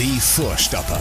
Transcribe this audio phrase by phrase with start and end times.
[0.00, 0.98] Die Vorstopper.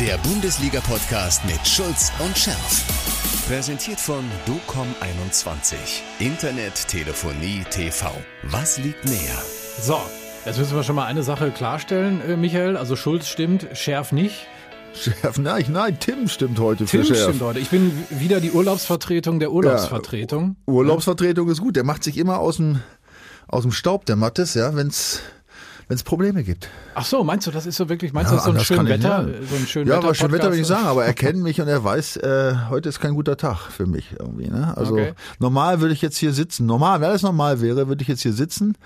[0.00, 3.46] Der Bundesliga-Podcast mit Schulz und Scherf.
[3.46, 5.74] Präsentiert von DOCOM21.
[6.20, 8.10] Internet, Telefonie, TV.
[8.44, 9.42] Was liegt näher?
[9.78, 10.00] So,
[10.46, 12.78] jetzt müssen wir schon mal eine Sache klarstellen, äh, Michael.
[12.78, 14.46] Also Schulz stimmt, Schärf nicht.
[14.94, 17.24] Schärf, nein, nein, Tim stimmt heute Tim für Schärf.
[17.24, 17.58] stimmt heute.
[17.58, 20.56] Ich bin wieder die Urlaubsvertretung der Urlaubsvertretung.
[20.64, 21.76] Urlaubsvertretung ist gut.
[21.76, 22.80] Der macht sich immer aus dem,
[23.48, 25.20] aus dem Staub, der Mattes, ja, wenn's
[25.88, 26.68] wenn es Probleme gibt.
[26.94, 28.56] Ach so, meinst du, das ist so wirklich, meinst du, Ja, das ist so ein
[28.56, 28.92] anders schön kann ich
[29.38, 31.42] Wetter, so ein schön Ja, Wetter aber schön Wetter will ich sagen, aber er kennt
[31.42, 34.48] mich und er weiß, äh, heute ist kein guter Tag für mich irgendwie.
[34.48, 34.72] Ne?
[34.76, 35.12] Also Okay.
[35.38, 38.32] normal würde ich jetzt hier sitzen, normal, wenn alles normal wäre, würde ich jetzt hier
[38.32, 38.76] sitzen,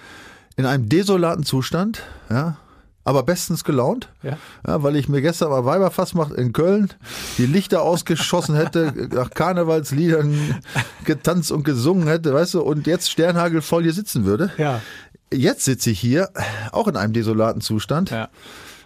[0.56, 2.56] in einem desolaten Zustand, ja,
[3.04, 4.36] aber bestens gelaunt, Ja.
[4.66, 6.90] ja, weil ich mir gestern mal Weiberfass macht in Köln,
[7.38, 10.56] die Lichter ausgeschossen hätte, nach Karnevalsliedern
[11.04, 14.50] getanzt und gesungen hätte, weißt du, und jetzt Sternhagel voll hier sitzen würde.
[14.58, 14.82] Ja,
[15.32, 16.30] Jetzt sitze ich hier,
[16.72, 18.28] auch in einem desolaten Zustand, ja.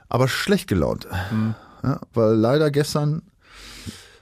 [0.09, 1.06] aber schlecht gelaunt.
[1.83, 3.23] Ja, weil leider gestern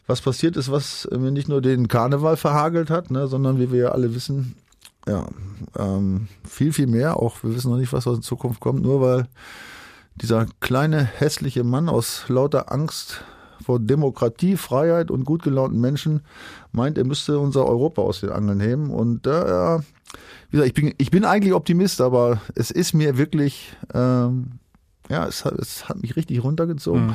[0.07, 3.79] was passiert ist, was mir nicht nur den Karneval verhagelt hat, ne, sondern wie wir
[3.79, 4.57] ja alle wissen,
[5.07, 5.27] ja,
[5.79, 7.17] ähm, viel, viel mehr.
[7.17, 9.29] Auch wir wissen noch nicht, was aus der Zukunft kommt, nur weil
[10.17, 13.25] dieser kleine hässliche Mann aus lauter Angst
[13.71, 16.23] vor Demokratie, Freiheit und gut gelaunten Menschen
[16.73, 18.91] meint, er müsste unser Europa aus den Angeln heben.
[18.91, 19.79] Und äh, ja,
[20.51, 24.59] wie gesagt, ich bin, ich bin eigentlich Optimist, aber es ist mir wirklich, ähm,
[25.09, 27.15] ja, es hat, es hat mich richtig runtergezogen.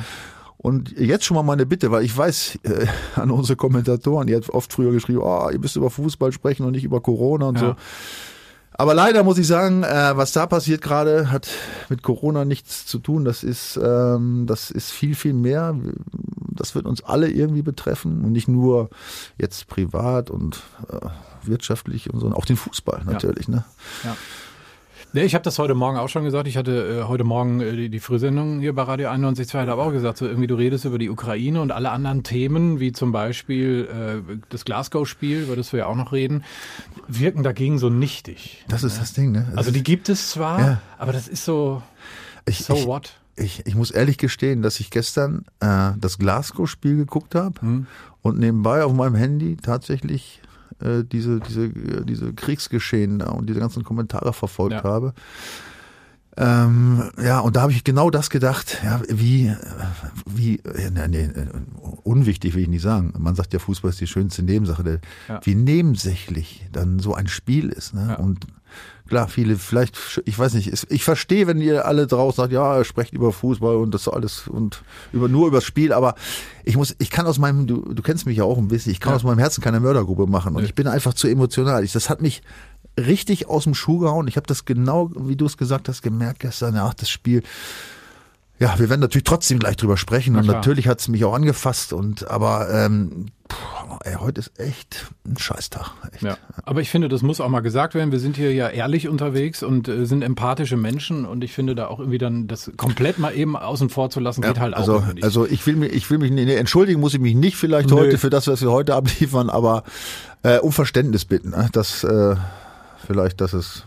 [0.56, 2.86] Und jetzt schon mal meine Bitte, weil ich weiß äh,
[3.20, 6.72] an unsere Kommentatoren, ihr habt oft früher geschrieben, oh, ihr müsst über Fußball sprechen und
[6.72, 7.60] nicht über Corona und Ja.
[7.60, 7.76] so.
[8.78, 11.48] Aber leider muss ich sagen, äh, was da passiert gerade, hat
[11.88, 13.24] mit Corona nichts zu tun.
[13.24, 15.74] Das ist, ähm, das ist viel, viel mehr.
[16.50, 18.90] Das wird uns alle irgendwie betreffen und nicht nur
[19.38, 21.06] jetzt privat und äh,
[21.42, 23.48] wirtschaftlich und so, auch den Fußball natürlich.
[23.48, 23.64] Ne?
[25.16, 26.46] Nee, ich habe das heute Morgen auch schon gesagt.
[26.46, 29.90] Ich hatte äh, heute Morgen äh, die, die Frühsendung hier bei Radio 91.2, habe auch
[29.90, 33.88] gesagt, so irgendwie du redest über die Ukraine und alle anderen Themen, wie zum Beispiel
[34.30, 36.44] äh, das Glasgow-Spiel, über das wir ja auch noch reden,
[37.08, 38.62] wirken dagegen so nichtig.
[38.68, 39.32] Das ist das Ding.
[39.32, 39.50] Ne?
[39.56, 40.80] Also die gibt es zwar, Ja.
[40.98, 41.82] aber das ist so,
[42.44, 43.14] ich, so ich, what?
[43.36, 47.86] Ich, ich muss ehrlich gestehen, dass ich gestern äh, das Glasgow-Spiel geguckt habe Hm.
[48.20, 50.42] und nebenbei auf meinem Handy tatsächlich
[50.80, 54.82] äh, diese, diese, äh, diese Kriegsgeschehen da und diese ganzen Kommentare verfolgt Ja.
[54.84, 55.14] habe.
[56.38, 59.56] Ähm, ja, und da habe ich genau das gedacht, ja, wie, äh,
[60.26, 60.60] wie,
[60.92, 61.46] nee, nee, äh,
[62.02, 63.14] unwichtig will ich nicht sagen.
[63.18, 65.40] Man sagt ja, Fußball ist die schönste Nebensache, der, Ja.
[65.44, 67.94] wie nebensächlich dann so ein Spiel ist.
[67.94, 68.06] Ne?
[68.10, 68.14] Ja.
[68.16, 68.46] Und
[69.08, 73.14] klar, viele, vielleicht, ich weiß nicht, ich verstehe, wenn ihr alle draußen sagt, ja, sprecht
[73.14, 74.82] über Fußball und das alles und
[75.14, 76.16] über nur über das Spiel, aber
[76.64, 79.00] ich muss, ich kann aus meinem, du, du kennst mich ja auch ein bisschen, ich
[79.00, 79.16] kann Ja.
[79.16, 80.68] aus meinem Herzen keine Mördergruppe machen und Nee.
[80.68, 81.82] ich bin einfach zu emotional.
[81.82, 82.42] Ich, das hat mich
[82.96, 84.28] richtig aus dem Schuh gehauen.
[84.28, 87.42] Ich habe das genau, wie du es gesagt hast, gemerkt gestern, ach, das Spiel.
[88.58, 90.56] Ja, wir werden natürlich trotzdem gleich drüber sprechen Na und klar.
[90.56, 95.36] natürlich hat es mich auch angefasst und aber ähm, puh, ey, heute ist echt ein
[95.36, 95.90] Scheißtag.
[96.10, 96.22] Echt.
[96.22, 96.38] Ja.
[96.64, 98.12] Aber ich finde, das muss auch mal gesagt werden.
[98.12, 101.88] Wir sind hier ja ehrlich unterwegs und äh, sind empathische Menschen und ich finde da
[101.88, 105.00] auch irgendwie dann das komplett mal eben außen vor zu lassen, geht halt auch also,
[105.00, 105.22] nicht.
[105.22, 107.90] also ich will mich, ich will mich, nee, nee, entschuldigen muss ich mich nicht vielleicht
[107.90, 107.96] Nö.
[107.96, 109.82] heute für das, was wir heute abliefern, aber
[110.42, 111.68] äh, um Verständnis bitten, ne?
[111.72, 112.36] dass äh,
[113.06, 113.84] vielleicht, dass es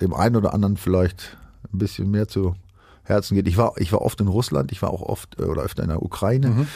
[0.00, 1.36] dem einen oder anderen vielleicht
[1.72, 2.54] ein bisschen mehr zu
[3.02, 3.48] Herzen geht.
[3.48, 5.88] Ich war, ich war oft in Russland, ich war auch oft äh, oder öfter in
[5.88, 6.48] der Ukraine.
[6.48, 6.66] Mhm.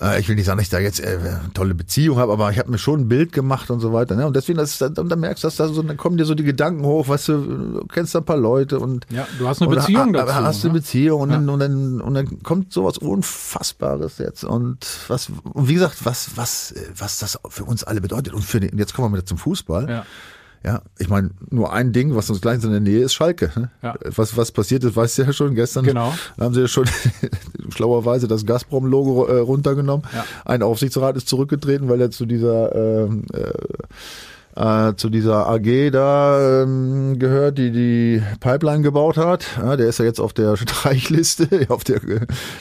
[0.00, 2.50] Äh, ich will nicht sagen, dass ich da jetzt äh, eine tolle Beziehung habe, aber
[2.50, 4.16] ich habe mir schon ein Bild gemacht und so weiter.
[4.16, 4.26] Ne?
[4.26, 6.34] Und deswegen, das dann, und dann merkst du, dass da so, dann kommen dir so
[6.34, 7.32] die Gedanken hoch, weißt du,
[7.80, 10.34] du kennst da ein paar Leute und ja, du hast eine oder Beziehung ha- dazu.
[10.34, 10.80] Hast eine ne?
[10.80, 11.52] Beziehung und, dann, Ja.
[11.54, 14.44] und, dann, und dann kommt sowas Unfassbares jetzt.
[14.44, 18.34] Und was, und wie gesagt, was, was, was das für uns alle bedeutet.
[18.34, 19.88] Und für den, jetzt kommen wir wieder zum Fußball.
[19.88, 20.06] Ja.
[20.64, 23.50] Ja, ich meine, nur ein Ding, was uns gleich in der Nähe ist, Schalke.
[23.54, 23.70] ne?
[23.82, 23.96] Ja.
[24.16, 25.54] Was, was passiert ist, weißt du ja schon.
[25.54, 26.14] Gestern Genau.
[26.40, 26.86] haben sie ja schon
[27.68, 30.06] schlauerweise das Gazprom-Logo äh, runtergenommen.
[30.14, 30.24] Ja.
[30.46, 32.74] Ein Aufsichtsrat ist zurückgetreten, weil er zu dieser
[33.04, 33.52] ähm, äh,
[34.56, 39.44] äh, zu dieser AG da ähm, gehört, die die Pipeline gebaut hat.
[39.58, 42.00] Ja, der ist ja jetzt auf der Streichliste, auf der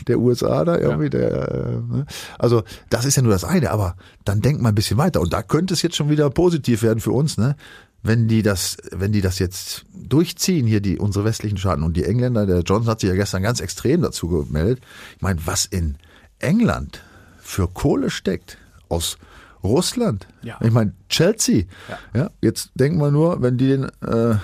[0.07, 1.09] der USA da irgendwie.
[1.09, 2.05] Der, äh, ne?
[2.39, 3.95] Also das ist ja nur das eine, aber
[4.25, 5.21] dann denkt mal ein bisschen weiter.
[5.21, 7.55] Und da könnte es jetzt schon wieder positiv werden für uns, ne?
[8.03, 12.03] Wenn die das, wenn die das jetzt durchziehen, hier die unsere westlichen Staaten und die
[12.03, 14.83] Engländer, der Johnson hat sich ja gestern ganz extrem dazu gemeldet.
[15.15, 15.97] Ich meine, was in
[16.39, 17.01] England
[17.39, 18.57] für Kohle steckt
[18.89, 19.17] aus
[19.63, 20.27] Russland.
[20.41, 20.59] Ja.
[20.61, 21.63] Ich meine, Chelsea.
[21.87, 22.21] Ja.
[22.21, 22.29] Ja.
[22.41, 24.35] jetzt denken wir nur, wenn die den äh,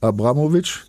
[0.00, 0.84] Abramovic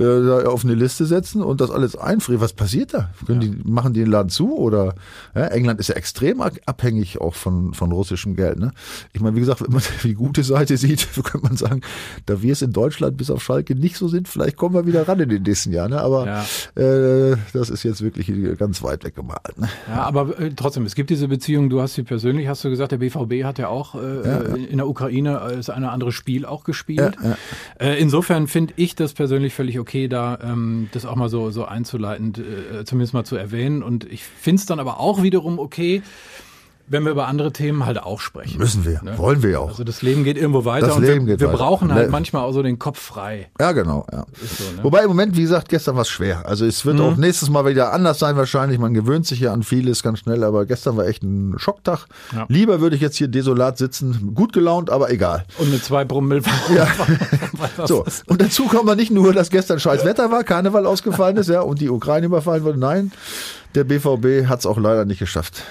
[0.00, 2.40] äh, auf eine Liste setzen und das alles einfrieren.
[2.40, 3.10] Was passiert da?
[3.26, 4.56] Können die, machen die den Laden zu?
[4.56, 4.94] Oder
[5.34, 8.58] ja, England ist ja extrem abhängig auch von, von russischem Geld.
[8.58, 8.72] Ne?
[9.12, 11.82] Ich meine, wie gesagt, wenn man die gute Seite sieht, könnte man sagen,
[12.26, 15.06] da wir es in Deutschland bis auf Schalke nicht so sind, vielleicht kommen wir wieder
[15.06, 15.90] ran in den nächsten Jahren.
[15.90, 16.00] Ne?
[16.00, 16.82] Aber ja.
[16.82, 19.58] äh, das ist jetzt wirklich ganz weit weg gemalt.
[19.58, 19.68] Ne?
[19.88, 22.92] Ja, aber äh, trotzdem, es gibt diese Beziehung, du hast sie persönlich, hast du gesagt,
[22.92, 24.54] der BVB hat ja auch äh, ja, ja.
[24.54, 27.16] in der Ukraine äh, ist eine andere Spiel auch gespielt.
[27.78, 31.64] Äh, insofern finde ich das persönlich völlig okay, da ähm, das auch mal so, so
[31.64, 33.82] einzuleitend äh, zumindest mal zu erwähnen.
[33.82, 36.02] Und ich finde es dann aber auch wiederum okay,
[36.90, 38.58] wenn wir über andere Themen halt auch sprechen.
[38.58, 39.16] Müssen wir, ne?
[39.16, 39.68] wollen wir auch.
[39.68, 41.58] Also das Leben geht irgendwo weiter das und Leben wir, geht wir weiter.
[41.58, 43.48] brauchen halt manchmal auch so den Kopf frei.
[43.60, 44.04] Ja, genau.
[44.12, 44.26] Ja.
[44.42, 44.82] So, ne?
[44.82, 46.46] Wobei im Moment, wie gesagt, gestern war es schwer.
[46.46, 47.02] Also es wird mhm.
[47.02, 48.80] auch nächstes Mal wieder anders sein wahrscheinlich.
[48.80, 52.06] Man gewöhnt sich ja an vieles ganz schnell, aber gestern war echt ein Schocktag.
[52.34, 52.46] Ja.
[52.48, 55.44] Lieber würde ich jetzt hier desolat sitzen, gut gelaunt, aber egal.
[55.58, 56.42] Und eine zwei Brummel.
[56.74, 56.88] ja.
[57.86, 58.04] so.
[58.26, 61.60] Und dazu kommen wir nicht nur, dass gestern scheiß Wetter war, Karneval ausgefallen ist, ja,
[61.60, 62.80] und die Ukraine überfallen wurde.
[62.80, 63.12] Nein,
[63.74, 65.64] der BVB hat es auch leider nicht geschafft.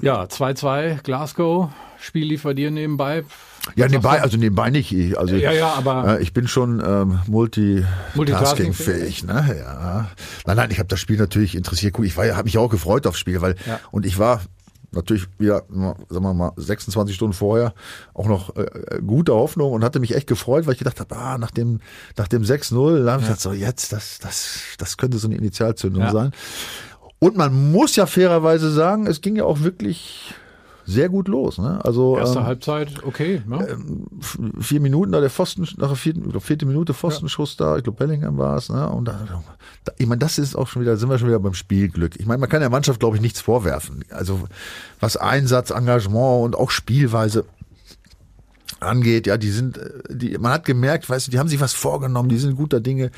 [0.00, 1.70] Ja, 2-2 Glasgow.
[1.98, 3.24] Spiel lief bei dir nebenbei.
[3.74, 4.92] Ja, nebenbei, also nebenbei nicht.
[4.92, 9.24] Ich, also ja, ja, aber ich bin schon ähm, multitasking-fähig.
[9.24, 9.56] Ne?
[9.58, 10.10] Ja.
[10.46, 11.94] Nein, nein, ich habe das Spiel natürlich interessiert.
[11.94, 13.80] Guck, ich war, habe mich auch gefreut aufs Spiel, weil ja.
[13.90, 14.42] und ich war
[14.92, 17.74] natürlich wieder, sagen wir mal, 26 Stunden vorher
[18.14, 21.38] auch noch äh, gute Hoffnung und hatte mich echt gefreut, weil ich gedacht habe, ah,
[21.38, 21.80] nach dem,
[22.16, 25.36] nach dem 6-0, da habe ich gedacht, so jetzt, das, das, das könnte so eine
[25.36, 26.12] Initialzündung ja.
[26.12, 26.32] sein.
[27.18, 30.34] Und man muss ja fairerweise sagen, es ging ja auch wirklich
[30.86, 31.58] sehr gut los.
[31.58, 31.84] Ne?
[31.84, 33.42] Also erste ähm, Halbzeit, okay.
[33.50, 33.66] Ja.
[33.66, 34.06] Ähm,
[34.60, 37.66] vier Minuten da der Pfosten, nach der vierten oder vierte Minute Pfostenschuss ja.
[37.66, 38.68] da, ich glaube Bellingham war es.
[38.68, 38.88] Ne?
[38.88, 39.18] Und da,
[39.84, 42.18] da, ich meine, das ist auch schon wieder, sind wir schon wieder beim Spielglück.
[42.20, 44.04] Ich meine, man kann der Mannschaft glaube ich nichts vorwerfen.
[44.10, 44.40] Also
[45.00, 47.44] was Einsatz, Engagement und auch Spielweise
[48.80, 51.72] angeht, ja, die sind, äh, die, man hat gemerkt, weißt du, die haben sich was
[51.72, 53.10] vorgenommen, die sind guter Dinge.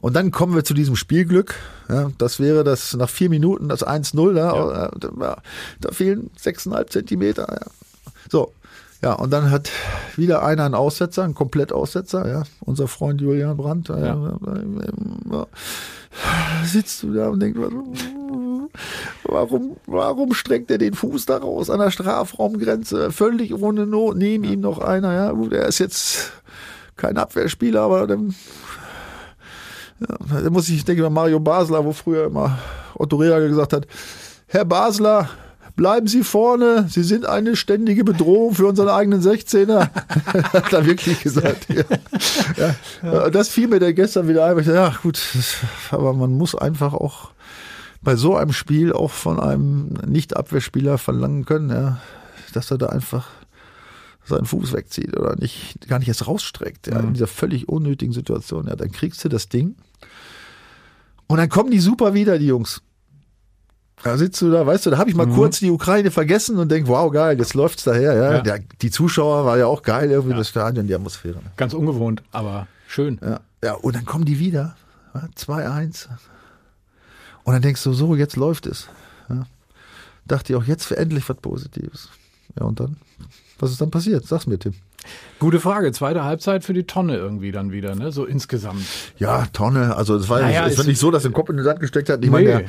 [0.00, 1.54] Und dann kommen wir zu diesem Spielglück.
[1.88, 4.90] Ja, das wäre das nach vier Minuten das 1-0, ja, ja.
[4.98, 5.36] Da,
[5.80, 7.46] da fehlen sechseinhalb Zentimeter.
[7.50, 7.66] Ja.
[8.30, 8.52] So,
[9.02, 9.70] ja, und dann hat
[10.16, 13.88] wieder einer einen Aussetzer, einen Komplettaussetzer, ja, unser Freund Julian Brandt.
[13.88, 13.96] Ja.
[13.96, 15.46] Ja,
[16.64, 17.58] sitzt du da und denkst,
[19.24, 23.10] warum, warum streckt er den Fuß da raus an der Strafraumgrenze?
[23.10, 26.32] Völlig ohne Not, neben ihm noch einer, ja, gut, er ist jetzt
[26.96, 28.34] kein Abwehrspieler, aber dann,
[30.00, 32.58] ja, da muss ich, ich denke mal Mario Basler, wo früher immer
[32.94, 33.86] Otto Rehagel gesagt hat,
[34.46, 35.28] Herr Basler,
[35.76, 39.88] bleiben Sie vorne, Sie sind eine ständige Bedrohung für unseren eigenen 16er.
[40.52, 41.66] Hat er wirklich gesagt.
[41.68, 42.74] Ja.
[43.02, 43.30] Ja.
[43.30, 44.58] Das fiel mir dann gestern wieder ein.
[44.58, 45.18] Ich dachte, ja gut,
[45.90, 47.30] aber man muss einfach auch
[48.02, 52.00] bei so einem Spiel auch von einem Nicht-Abwehrspieler verlangen können, ja,
[52.54, 53.28] dass er da einfach
[54.24, 57.08] seinen Fuß wegzieht oder nicht, gar nicht erst rausstreckt, ja, mhm.
[57.08, 58.66] in dieser völlig unnötigen Situation.
[58.66, 59.76] Ja, dann kriegst du das Ding.
[61.26, 62.82] Und dann kommen die super wieder, die Jungs.
[64.02, 65.34] Da sitzt du da, weißt du, da habe ich mal mhm.
[65.34, 68.14] kurz die Ukraine vergessen und denk, wow, geil, jetzt läuft's daher.
[68.14, 68.40] Ja, ja.
[68.40, 70.38] Der, die Zuschauer war ja auch geil, irgendwie ja.
[70.38, 71.36] das Stadion, die Atmosphäre.
[71.36, 71.50] Ne?
[71.56, 73.18] Ganz ungewohnt, aber schön.
[73.22, 74.76] Ja, ja und dann kommen die wieder.
[75.36, 76.06] 2-1.
[77.44, 78.88] Und dann denkst du, so, jetzt läuft es.
[79.28, 79.46] Ja.
[80.26, 82.08] Dachte ich auch, jetzt für endlich was Positives.
[82.58, 82.96] Ja, und dann,
[83.58, 84.26] was ist dann passiert?
[84.26, 84.74] Sag's mir, Tim.
[85.38, 85.92] Gute Frage.
[85.92, 88.12] Zweite Halbzeit für die Tonne irgendwie dann wieder, ne?
[88.12, 88.84] So insgesamt.
[89.16, 89.96] Ja, Tonne.
[89.96, 92.10] Also es war naja, es war nicht so, dass der Kopf in den Sand gesteckt
[92.10, 92.22] hat.
[92.22, 92.44] Ich nee.
[92.44, 92.66] meine,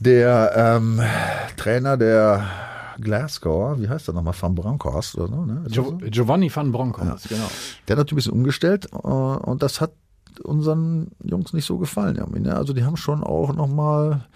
[0.00, 1.02] der, der ähm,
[1.56, 2.46] Trainer der
[2.98, 5.64] Glasgow, wie heißt der nochmal, Van Bronckhorst oder so, ne?
[5.68, 7.36] Gio Giovanni Van Bronckhorst, ja.
[7.36, 7.50] genau.
[7.86, 9.92] Der hat natürlich ein bisschen umgestellt äh, und das hat
[10.40, 12.16] unseren Jungs nicht so gefallen.
[12.42, 12.56] Ne?
[12.56, 14.26] Also die haben schon auch nochmal,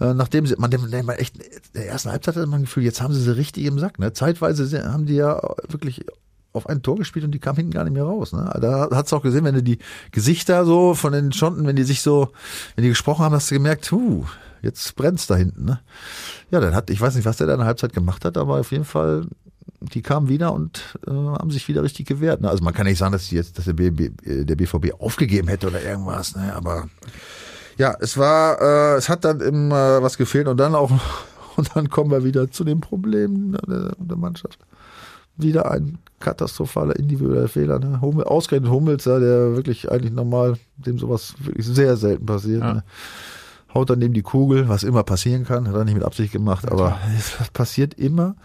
[0.00, 1.36] äh, nachdem sie, man, man echt,
[1.74, 3.98] der ersten Halbzeit hatte man das Gefühl, jetzt haben sie sie richtig im Sack.
[3.98, 4.12] Ne?
[4.12, 6.04] Zeitweise haben die ja wirklich
[6.52, 8.32] auf ein Tor gespielt und die kamen hinten gar nicht mehr raus.
[8.32, 8.50] Ne?
[8.60, 9.78] Da hat's auch gesehen, wenn du die
[10.10, 12.30] Gesichter so von den Schotten, wenn die sich so,
[12.74, 14.24] wenn die gesprochen haben, hast du gemerkt, huh,
[14.62, 15.64] jetzt brennt's da hinten.
[15.66, 15.80] Ne?
[16.50, 18.58] Ja, dann hat, ich weiß nicht, was der da in der Halbzeit gemacht hat, aber
[18.58, 19.26] auf jeden Fall,
[19.80, 22.40] die kamen wieder und äh, haben sich wieder richtig gewehrt.
[22.40, 22.50] Ne?
[22.50, 25.82] Also man kann nicht sagen, dass jetzt, dass der, BB, der BVB aufgegeben hätte oder
[25.82, 26.54] irgendwas, ne?
[26.54, 26.88] aber
[27.78, 30.90] ja, es war, äh, es hat dann immer was gefehlt und dann auch,
[31.56, 34.58] und dann kommen wir wieder zu den Problemen der, der Mannschaft.
[35.36, 37.78] Wieder ein katastrophaler individueller Fehler.
[37.78, 38.00] Ne?
[38.00, 42.62] Hummel, ausgerechnet Hummels, ja, der wirklich eigentlich normal, dem sowas wirklich sehr selten passiert.
[42.62, 42.74] Ja.
[42.74, 42.84] Ne?
[43.74, 46.70] Haut dann neben die Kugel, was immer passieren kann, hat er nicht mit Absicht gemacht,
[46.70, 48.36] aber es passiert immer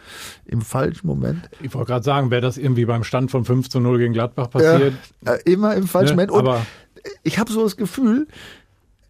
[0.46, 1.50] im falschen Moment.
[1.62, 4.50] Ich wollte gerade sagen, wäre das irgendwie beim Stand von 5 zu 0 gegen Gladbach
[4.50, 4.94] passiert?
[5.26, 6.28] Ja, äh, immer im falschen ne?
[6.28, 6.32] Moment.
[6.32, 6.66] Und aber
[7.24, 8.28] ich habe so das Gefühl,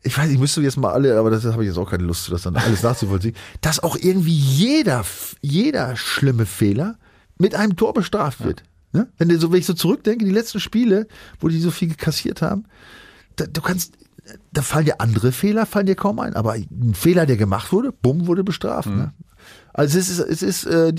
[0.03, 2.31] ich weiß, ich müsste jetzt mal alle, aber das habe ich jetzt auch keine Lust,
[2.31, 5.03] das dann alles nachzuvollziehen, dass auch irgendwie jeder,
[5.41, 6.97] jeder schlimme Fehler
[7.37, 8.63] mit einem Tor bestraft wird.
[8.93, 9.01] Ja.
[9.01, 9.07] Ne?
[9.17, 11.07] Wenn, so, wenn ich so zurückdenke, die letzten Spiele,
[11.39, 12.65] wo die so viel kassiert haben,
[13.35, 13.93] da, du kannst,
[14.51, 17.91] da fallen dir andere Fehler, fallen dir kaum ein, aber ein Fehler, der gemacht wurde,
[17.91, 18.89] bumm, wurde bestraft.
[18.89, 19.13] Ne?
[19.73, 20.93] Also es ist, es ist, äh,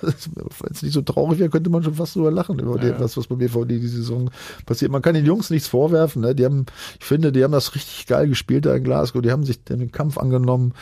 [0.00, 3.00] wenn es nicht so traurig wäre, könnte man schon fast drüber lachen über Ja, dem,
[3.00, 4.30] was, was bei BVD die Saison
[4.66, 4.90] passiert.
[4.90, 6.22] Man kann den Jungs nichts vorwerfen.
[6.22, 6.34] Ne?
[6.34, 6.66] Die haben,
[6.98, 9.22] ich finde, die haben das richtig geil gespielt da in Glasgow.
[9.22, 10.74] Die haben sich den Kampf angenommen,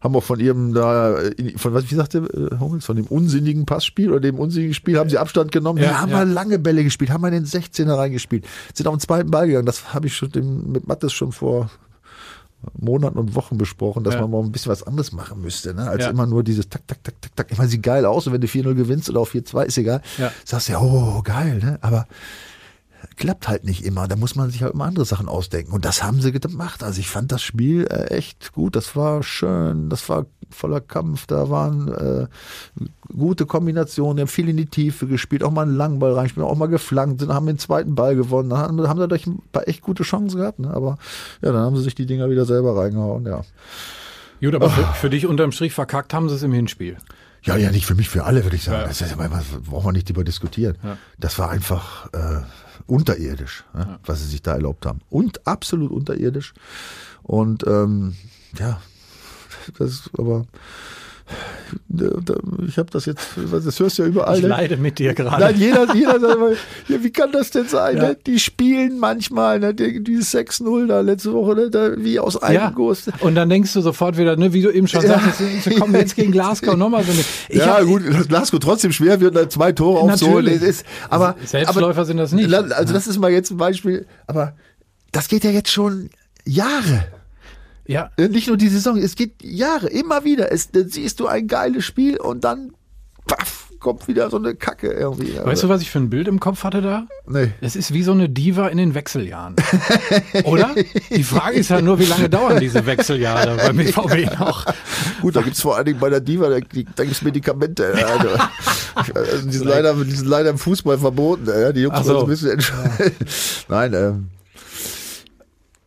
[0.00, 1.18] haben auch von ihrem da,
[1.56, 5.10] von was, wie sagte äh, Hummels, von dem unsinnigen Passspiel oder dem unsinnigen Spiel haben
[5.10, 5.78] sie Abstand genommen.
[5.78, 6.18] Ja, die haben ja.
[6.18, 9.66] mal lange Bälle gespielt, haben mal den 16er reingespielt, sind auf den zweiten Ball gegangen.
[9.66, 11.70] Das habe ich schon dem, mit Mattes schon vor
[12.78, 14.20] Monaten und Wochen besprochen, dass Ja.
[14.22, 15.88] man mal ein bisschen was anderes machen müsste, ne?
[15.88, 16.10] als Ja.
[16.10, 17.52] immer nur dieses Tak, Tak, Tak, Tak, Tak.
[17.52, 20.00] Ich meine, sieht geil aus und wenn du 4-0 gewinnst oder auch 4-2, ist egal.
[20.18, 20.32] Ja.
[20.44, 21.78] Sagst du ja, oh, geil, ne?
[21.82, 22.06] aber
[23.16, 24.08] klappt halt nicht immer.
[24.08, 25.72] Da muss man sich halt immer andere Sachen ausdenken.
[25.72, 26.82] Und das haben sie gemacht.
[26.82, 28.76] Also ich fand das Spiel äh, echt gut.
[28.76, 29.88] Das war schön.
[29.90, 31.26] Das war voller Kampf.
[31.26, 32.26] Da waren äh,
[33.16, 34.16] gute Kombinationen.
[34.16, 35.42] Die haben viel in die Tiefe gespielt.
[35.42, 36.46] Auch mal einen langen Ball reingespielt.
[36.46, 37.20] Auch mal geflankt.
[37.20, 38.50] Sind, haben den zweiten Ball gewonnen.
[38.50, 40.58] Dann haben, haben dadurch ein paar echt gute Chancen gehabt.
[40.58, 40.72] Ne?
[40.72, 40.98] Aber
[41.42, 43.26] ja, dann haben sie sich die Dinger wieder selber reingehauen.
[43.26, 43.42] Ja.
[44.40, 46.96] Gut, aber für, für dich unterm Strich verkackt haben sie es im Hinspiel.
[47.44, 48.80] Ja, ja, nicht für mich, für alle, würde ich sagen.
[48.82, 48.86] Ja.
[48.86, 50.76] Das ist, ja- was brauchen wir nicht drüber diskutieren.
[50.82, 50.96] Ja.
[51.18, 52.40] Das war einfach äh,
[52.86, 55.00] unterirdisch, ne, was sie sich da erlaubt haben.
[55.10, 56.54] Und absolut unterirdisch.
[57.22, 58.16] Und ähm,
[58.58, 58.80] ja,
[59.78, 60.46] das ist aber
[62.68, 64.36] ich habe das jetzt, das hörst du ja überall.
[64.36, 64.48] Ich ne?
[64.48, 65.42] leide mit dir gerade.
[65.42, 66.50] Nein, jeder, jeder sagt immer,
[66.88, 67.96] ja, wie kann das denn sein?
[67.96, 68.02] Ja.
[68.08, 68.16] Ne?
[68.26, 69.74] Die spielen manchmal, ne?
[69.74, 71.70] die, dieses 6-0 da letzte Woche, ne?
[71.70, 73.04] da, wie aus einem Ja, Guss.
[73.20, 75.18] und dann denkst du sofort wieder, ne, wie du eben schon Ja.
[75.20, 77.20] sagtest, sie kommen jetzt gegen Glasgow nochmal so eine.
[77.48, 80.46] Ich ja, hab- gut, dass Glasgow trotzdem schwer wird, da zwei Tore aufzuholen.
[80.46, 82.52] Ist, aber, Selbstläufer aber, sind das nicht.
[82.52, 84.54] Also das ist mal jetzt ein Beispiel, aber
[85.12, 86.10] das geht ja jetzt schon
[86.44, 87.04] Jahre.
[87.86, 90.52] Ja, Nicht nur die Saison, es geht Jahre, immer wieder.
[90.52, 92.72] Es, dann siehst du ein geiles Spiel und dann
[93.26, 95.36] paff, kommt wieder so eine Kacke irgendwie.
[95.42, 97.06] weißt du, was ich für ein Bild im Kopf hatte da?
[97.26, 97.50] Nee.
[97.60, 99.56] Das ist wie so eine Diva in den Wechseljahren.
[100.44, 100.70] Oder?
[101.10, 104.66] Die Frage ist ja nur, wie lange dauern diese Wechseljahre beim BVB noch?
[105.20, 107.92] Gut, da gibt's vor allen Dingen bei der Diva, da, da gibt's Medikamente.
[107.98, 108.28] ja, Also,
[109.14, 111.46] also die, sind leider, die sind leider im Fußball verboten.
[111.74, 112.26] Die Jungs so.
[112.26, 113.12] müssen entscheiden.
[113.68, 114.28] Nein, ähm,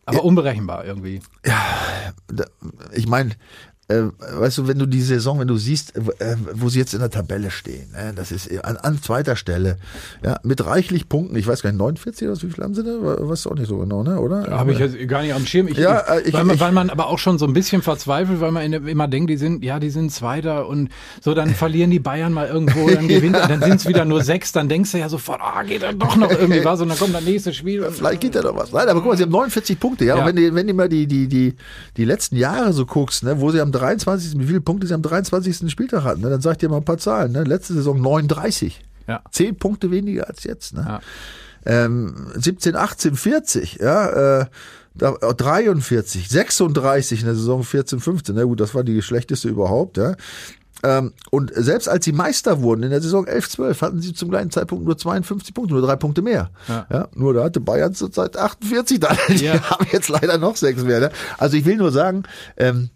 [0.06, 1.20] Aber unberechenbar irgendwie.
[2.28, 2.46] da-
[2.92, 3.32] ich meine,
[3.88, 7.00] äh, weißt du, wenn du die Saison, wenn du siehst, äh, wo sie jetzt in
[7.00, 9.78] der Tabelle stehen, äh, das ist an, an zweiter Stelle,
[10.24, 12.90] ja, mit reichlich Punkten, ich weiß gar nicht, 49 oder wie viel haben sie da?
[13.00, 14.48] Weißt du auch nicht so genau, ne, oder?
[14.50, 15.68] Habe ich jetzt gar nicht am Schirm.
[15.68, 17.80] Ich, Ja, äh, ich- weil, man, ich- weil man aber auch schon so ein bisschen
[17.80, 20.88] verzweifelt, weil man immer denkt, die sind, ja, die sind Zweiter und
[21.20, 24.50] so, dann verlieren die Bayern mal irgendwo, dann gewinnt, dann sind es wieder nur sechs,
[24.50, 27.14] dann denkst du ja sofort, ah, geht dann doch noch irgendwie was und dann kommt
[27.14, 27.84] das nächste Spiel.
[27.84, 28.72] Und, Vielleicht geht ja noch was.
[28.72, 30.16] Nein, aber guck mal, sie haben 49 Punkte, ja.
[30.16, 30.22] Ja.
[30.22, 31.54] Und wenn du, wenn du mal die, die, die,
[31.96, 34.38] die letzten Jahre so guckst, ne, wo sie am 23.
[34.38, 35.70] wie viele Punkte sie am 23.
[35.70, 37.32] Spieltag hatten, ne, dann sag ich dir mal ein paar Zahlen.
[37.32, 37.44] Ne.
[37.44, 38.80] Letzte Saison 39.
[39.06, 39.22] ja.
[39.30, 40.74] Zehn Punkte weniger als jetzt.
[40.74, 40.84] Ne.
[40.86, 41.00] Ja.
[41.64, 44.46] Ähm, 17, 18, 40, ja, äh,
[44.94, 48.34] da, äh, 43, 36 in der Saison 14, 15.
[48.36, 50.14] Na gut, das war die schlechteste überhaupt, ja.
[50.82, 54.28] Ähm, und selbst als sie Meister wurden in der Saison 11, 12, hatten sie zum
[54.28, 56.50] gleichen Zeitpunkt nur 52 Punkte, nur drei Punkte mehr.
[56.68, 56.86] Ja.
[56.92, 57.08] Ja.
[57.14, 59.16] nur da hatte Bayern zurzeit 48 dann.
[59.30, 59.70] Die Ja.
[59.70, 61.00] haben jetzt leider noch sechs mehr.
[61.00, 61.10] Ne?
[61.38, 62.24] Also ich will nur sagen,
[62.58, 62.90] ähm,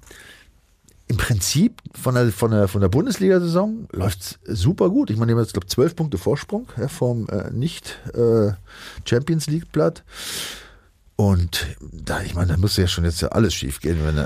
[1.11, 5.11] im Prinzip von der, von der, von der Bundesliga-Saison läuft's super gut.
[5.11, 8.52] Ich meine, die haben jetzt, glaube zwölf Punkte Vorsprung ja, vom äh, nicht äh,
[9.49, 10.05] League-Blatt.
[11.21, 14.25] Und da, ich meine, da müsste ja schon jetzt ja alles schief gehen, wenn, äh,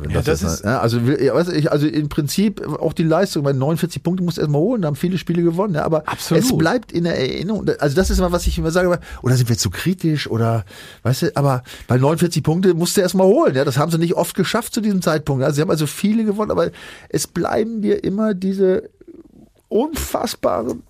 [0.00, 3.02] wenn Ja, das, das ist- ja, also, ja, weiß ich, also im Prinzip auch die
[3.02, 6.08] Leistung, weil 49 Punkte musst du erstmal holen, da haben viele Spiele gewonnen, ja, aber
[6.08, 6.42] Absolut.
[6.42, 7.68] es bleibt in der Erinnerung.
[7.78, 10.64] Also das ist immer, was ich immer sage, oder sind wir zu kritisch oder,
[11.02, 14.14] weißt du, aber bei 49 Punkte musst du erstmal holen, ja, das haben sie nicht
[14.14, 15.44] oft geschafft zu diesem Zeitpunkt.
[15.44, 16.70] Also sie haben also viele gewonnen, aber
[17.10, 18.88] es bleiben dir immer diese
[19.68, 20.84] unfassbaren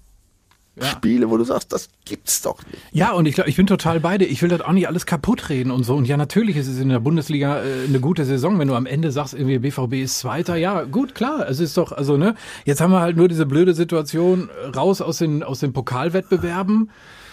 [0.81, 0.87] Ja.
[0.87, 2.83] Spiele, wo du sagst, das gibt's doch nicht.
[2.93, 4.25] Ja, und ich glaube, ich bin total beide.
[4.25, 5.95] Ich will das auch nicht alles kaputt reden und so.
[5.95, 8.87] Und ja, natürlich ist es in der Bundesliga äh, eine gute Saison, wenn du am
[8.87, 10.57] Ende sagst, irgendwie BVB ist Zweiter.
[10.57, 11.49] Ja, gut, klar.
[11.49, 12.35] Es ist doch, also ne,
[12.65, 16.91] jetzt haben wir halt nur diese blöde Situation raus aus den aus den Pokalwettbewerben.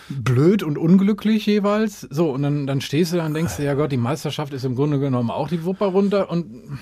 [0.10, 2.02] Blöd und unglücklich jeweils.
[2.02, 4.64] So, und dann, dann stehst du da und denkst, dir, ja Gott, die Meisterschaft ist
[4.64, 6.30] im Grunde genommen auch die Wupper runter.
[6.30, 6.80] Und,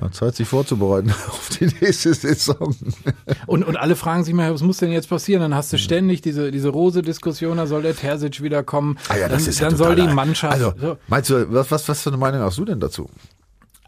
[0.00, 2.74] Ja, Zeit sich vorzubereiten auf die nächste Saison.
[3.46, 5.42] und, und alle fragen sich mal, was muss denn jetzt passieren?
[5.42, 8.98] Dann hast du ständig diese, diese Rose-Diskussion, da soll der Terzic wiederkommen.
[9.08, 10.54] Ah ja, das dann ist ja dann soll die Mannschaft.
[10.54, 10.96] Also, so.
[11.08, 13.10] meinst du, was, was, was für eine Meinung hast du denn dazu?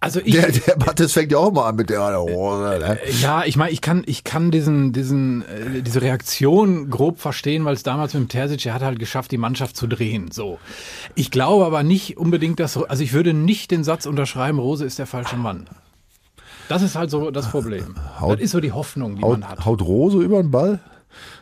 [0.04, 2.78] also ich, Der, der Mattes fängt ja auch mal an mit der Hose.
[2.78, 2.98] Ne?
[3.20, 7.74] Ja, ich meine, ich kann, ich kann diesen, diesen, äh, diese Reaktion grob verstehen, weil
[7.74, 10.30] es damals mit dem Terzic, er hat halt geschafft, die Mannschaft zu drehen.
[10.30, 10.58] So.
[11.14, 14.98] Ich glaube aber nicht unbedingt, dass, also ich würde nicht den Satz unterschreiben, Rose ist
[14.98, 15.66] der falsche Mann.
[16.68, 17.94] Das ist halt so das Problem.
[18.20, 19.64] Haut- das ist so die Hoffnung, die Haut, man hat.
[19.66, 20.80] haut Rose über den Ball?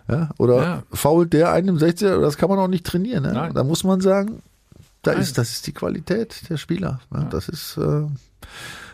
[0.09, 0.83] Ja, oder Ja.
[0.93, 2.21] fault der einen im 60er?
[2.21, 3.23] Das kann man auch nicht trainieren.
[3.23, 3.51] Ne?
[3.55, 4.43] Da muss man sagen,
[5.03, 7.01] da ist, das ist die Qualität der Spieler.
[7.11, 7.27] Ne?
[7.31, 8.07] Das ist, äh,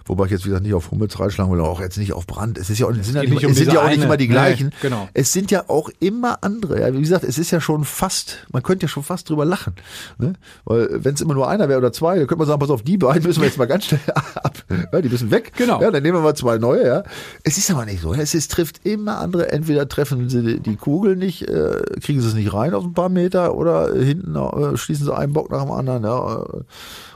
[0.09, 2.57] Wobei ich jetzt wieder nicht auf Hummels reinschlagen will, auch jetzt nicht auf Brand.
[2.57, 4.17] Es ist ja auch, es sind ja nicht, um es sind ja auch nicht immer
[4.17, 4.69] die gleichen.
[4.69, 5.09] Nee, genau.
[5.13, 6.81] Es sind ja auch immer andere.
[6.81, 9.75] Ja, wie gesagt, es ist ja schon fast, man könnte ja schon fast drüber lachen.
[10.19, 10.33] Ne?
[10.65, 12.83] Weil wenn es immer nur einer wäre oder zwei, dann könnte man sagen, pass auf,
[12.83, 14.65] die beiden müssen wir jetzt mal ganz schnell ab.
[14.93, 15.53] Ja, die müssen weg.
[15.57, 15.81] Genau.
[15.83, 16.87] Ja, dann nehmen wir mal zwei neue.
[16.87, 17.03] Ja.
[17.45, 18.15] Es ist aber nicht so.
[18.15, 19.53] Es ist, trifft immer andere.
[19.53, 23.11] Entweder treffen sie die Kugel nicht, äh, kriegen sie es nicht rein auf ein paar
[23.11, 26.05] Meter oder hinten äh, schließen sie einen Bock nach dem anderen.
[26.05, 26.47] Ja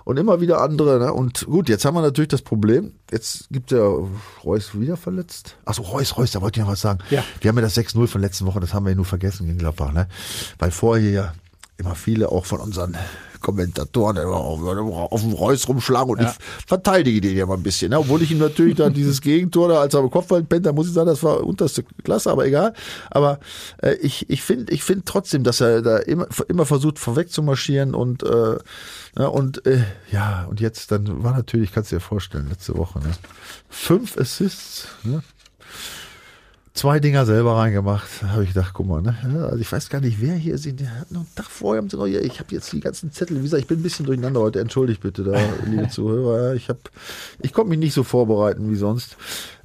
[0.04, 0.98] und immer wieder andere.
[0.98, 1.12] Ne?
[1.12, 3.92] Und gut, jetzt haben wir natürlich das Problem, jetzt gibt der
[4.44, 5.56] Reus wieder verletzt.
[5.64, 7.00] Achso, Reus, Reus, da wollte ich noch was sagen.
[7.10, 7.24] Ja.
[7.40, 9.58] Wir haben ja das 6-0 von letzten Woche, das haben wir ja nur vergessen gegen
[9.58, 9.92] Gladbach.
[9.92, 10.08] Ne?
[10.58, 11.34] Weil vorher ja
[11.76, 12.96] immer viele auch von unseren
[13.42, 16.30] Kommentatoren auf, auf dem Reus rumschlagen und ja.
[16.30, 17.90] ich verteidige den ja mal ein bisschen.
[17.90, 17.98] Ne?
[17.98, 20.86] Obwohl ich ihm natürlich da dieses Gegentor da, als er am Kopfball pennt, da muss
[20.86, 22.72] ich sagen, das war unterste Klasse, aber egal.
[23.10, 23.40] Aber
[23.82, 27.42] äh, ich, ich finde ich finde trotzdem, dass er da immer, immer versucht, vorweg zu
[27.42, 28.56] marschieren und, äh,
[29.18, 33.00] ja, und äh, ja, und jetzt dann war natürlich, kannst du dir vorstellen, letzte Woche,
[33.00, 33.10] ne?
[33.68, 35.22] Fünf Assists, ne?
[36.74, 38.08] Zwei Dinger selber reingemacht.
[38.22, 39.14] Habe ich gedacht, guck mal, ne?
[39.50, 40.64] Also ich weiß gar nicht, wer hier ist.
[40.64, 43.12] Der hat noch einen Tag vorher, haben sie noch, ja, ich habe jetzt die ganzen
[43.12, 43.38] Zettel.
[43.38, 44.60] Wie gesagt, ich bin ein bisschen durcheinander heute.
[44.60, 46.54] Entschuldigt bitte da, liebe Zuhörer.
[46.54, 46.80] Ich habe,
[47.40, 49.16] ich konnte mich nicht so vorbereiten wie sonst.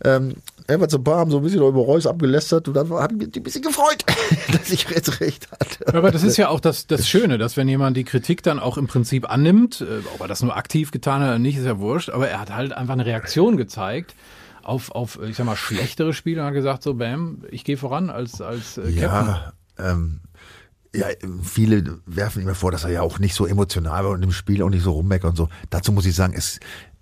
[0.03, 0.35] Ähm,
[0.67, 3.35] Everts und Paar haben so ein bisschen über Reus abgelästert und dann habe ich mich
[3.37, 4.03] ein bisschen gefreut,
[4.51, 5.97] dass ich jetzt recht hatte.
[5.97, 8.77] Aber das ist ja auch das, das Schöne, dass wenn jemand die Kritik dann auch
[8.77, 11.79] im Prinzip annimmt, äh, ob er das nur aktiv getan hat oder nicht, ist ja
[11.79, 14.13] wurscht, aber er hat halt einfach eine Reaktion gezeigt
[14.67, 18.09] auf, auf ich sag mal, schlechtere Spiele und hat gesagt, so, bam, ich gehe voran
[18.09, 19.00] als, als äh, Captain.
[19.00, 20.21] Ja, ähm,
[20.93, 21.07] ja,
[21.43, 24.63] viele werfen ihm vor, dass er ja auch nicht so emotional war und im Spiel
[24.63, 25.50] auch nicht so rummeckert und so.
[25.69, 26.59] Dazu muss ich sagen, es,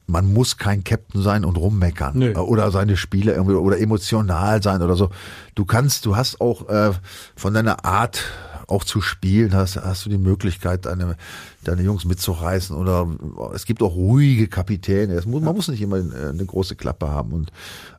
[0.07, 2.33] man muss kein Captain sein und rummeckern Nö.
[2.35, 5.09] oder seine Spiele irgendwie oder emotional sein oder so.
[5.55, 6.91] Du kannst, du hast auch äh,
[7.35, 8.23] von deiner Art
[8.67, 11.17] auch zu spielen, hast, hast du die Möglichkeit, deine,
[11.67, 13.07] deine Jungs mitzureißen oder
[13.53, 15.21] es gibt auch ruhige Kapitäne.
[15.25, 17.51] Muss, man muss nicht immer eine große Klappe haben und,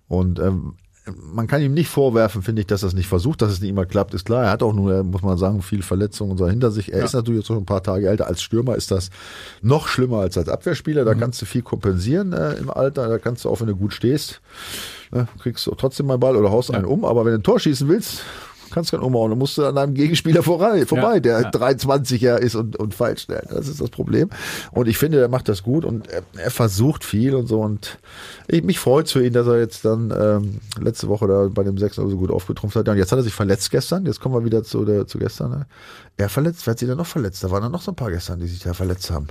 [0.08, 0.74] und ähm,
[1.32, 3.70] man kann ihm nicht vorwerfen, finde ich, dass er es nicht versucht, dass es nicht
[3.70, 4.44] immer klappt, ist klar.
[4.44, 6.92] Er hat auch nur, muss man sagen, viel Verletzungen und so hinter sich.
[6.92, 7.04] Er ja.
[7.04, 8.26] ist natürlich jetzt schon ein paar Tage älter.
[8.26, 9.10] Als Stürmer ist das
[9.62, 11.04] noch schlimmer als als Abwehrspieler.
[11.04, 11.20] Da mhm.
[11.20, 13.08] kannst du viel kompensieren äh, im Alter.
[13.08, 14.40] Da kannst du auch, wenn du gut stehst,
[15.12, 16.76] äh, kriegst du trotzdem mal Ball oder haust ja.
[16.76, 17.04] einen um.
[17.04, 18.22] Aber wenn du ein Tor schießen willst,
[18.70, 19.30] kannst keinen umhauen.
[19.30, 21.50] Du musst an einem Gegenspieler vorbei, vorbei ja, der ja.
[21.50, 23.46] 23er ist und, und falsch stellt.
[23.50, 24.30] Das ist das Problem.
[24.72, 27.60] Und ich finde, er macht das gut und er, er versucht viel und so.
[27.60, 27.98] Und
[28.48, 31.78] ich, mich freut für ihn, dass er jetzt dann ähm, letzte Woche da bei dem
[31.78, 32.86] 6 so gut aufgetrumpft hat.
[32.86, 34.06] Ja, und jetzt hat er sich verletzt gestern.
[34.06, 35.50] Jetzt kommen wir wieder zu, der, zu gestern.
[35.50, 35.66] Ne?
[36.16, 37.44] Er verletzt, wer hat sich denn noch verletzt?
[37.44, 39.28] Da waren dann noch so ein paar gestern, die sich da verletzt haben.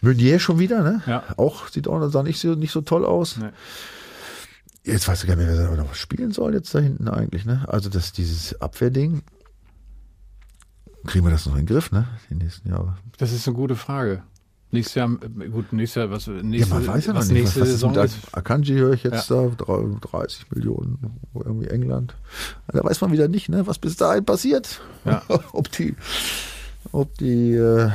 [0.00, 1.02] Meunier schon wieder, ne?
[1.06, 1.22] Ja.
[1.36, 3.38] Auch sieht auch sah nicht so, nicht so toll aus.
[3.38, 3.48] Nee.
[4.88, 7.64] Jetzt weiß ich gar nicht mehr, wer noch spielen soll jetzt da hinten eigentlich, ne?
[7.68, 9.22] Also das, dieses Abwehrding,
[11.06, 12.06] kriegen wir das noch in den Griff, ne?
[12.30, 12.96] Die nächsten Jahre.
[13.18, 14.22] Das ist eine gute Frage.
[14.70, 17.60] Nächstes Jahr, gut, nächstes Jahr, was nächste, ja, man weiß ja noch was nicht, nächste
[17.62, 18.16] was, was Saison ist.
[18.32, 19.50] Akanji höre ich jetzt ja.
[19.66, 19.78] da,
[20.12, 20.98] 30 Millionen,
[21.34, 22.14] irgendwie England.
[22.66, 24.82] Da weiß man wieder nicht, ne, was bis dahin passiert.
[25.06, 25.22] Ja.
[25.52, 25.96] ob die,
[26.92, 27.90] ob die äh,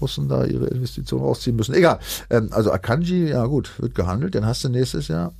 [0.00, 1.74] Russen da ihre Investitionen rausziehen müssen.
[1.74, 1.98] Egal.
[2.30, 5.32] Ähm, also Akanji, ja gut, wird gehandelt, dann hast du nächstes Jahr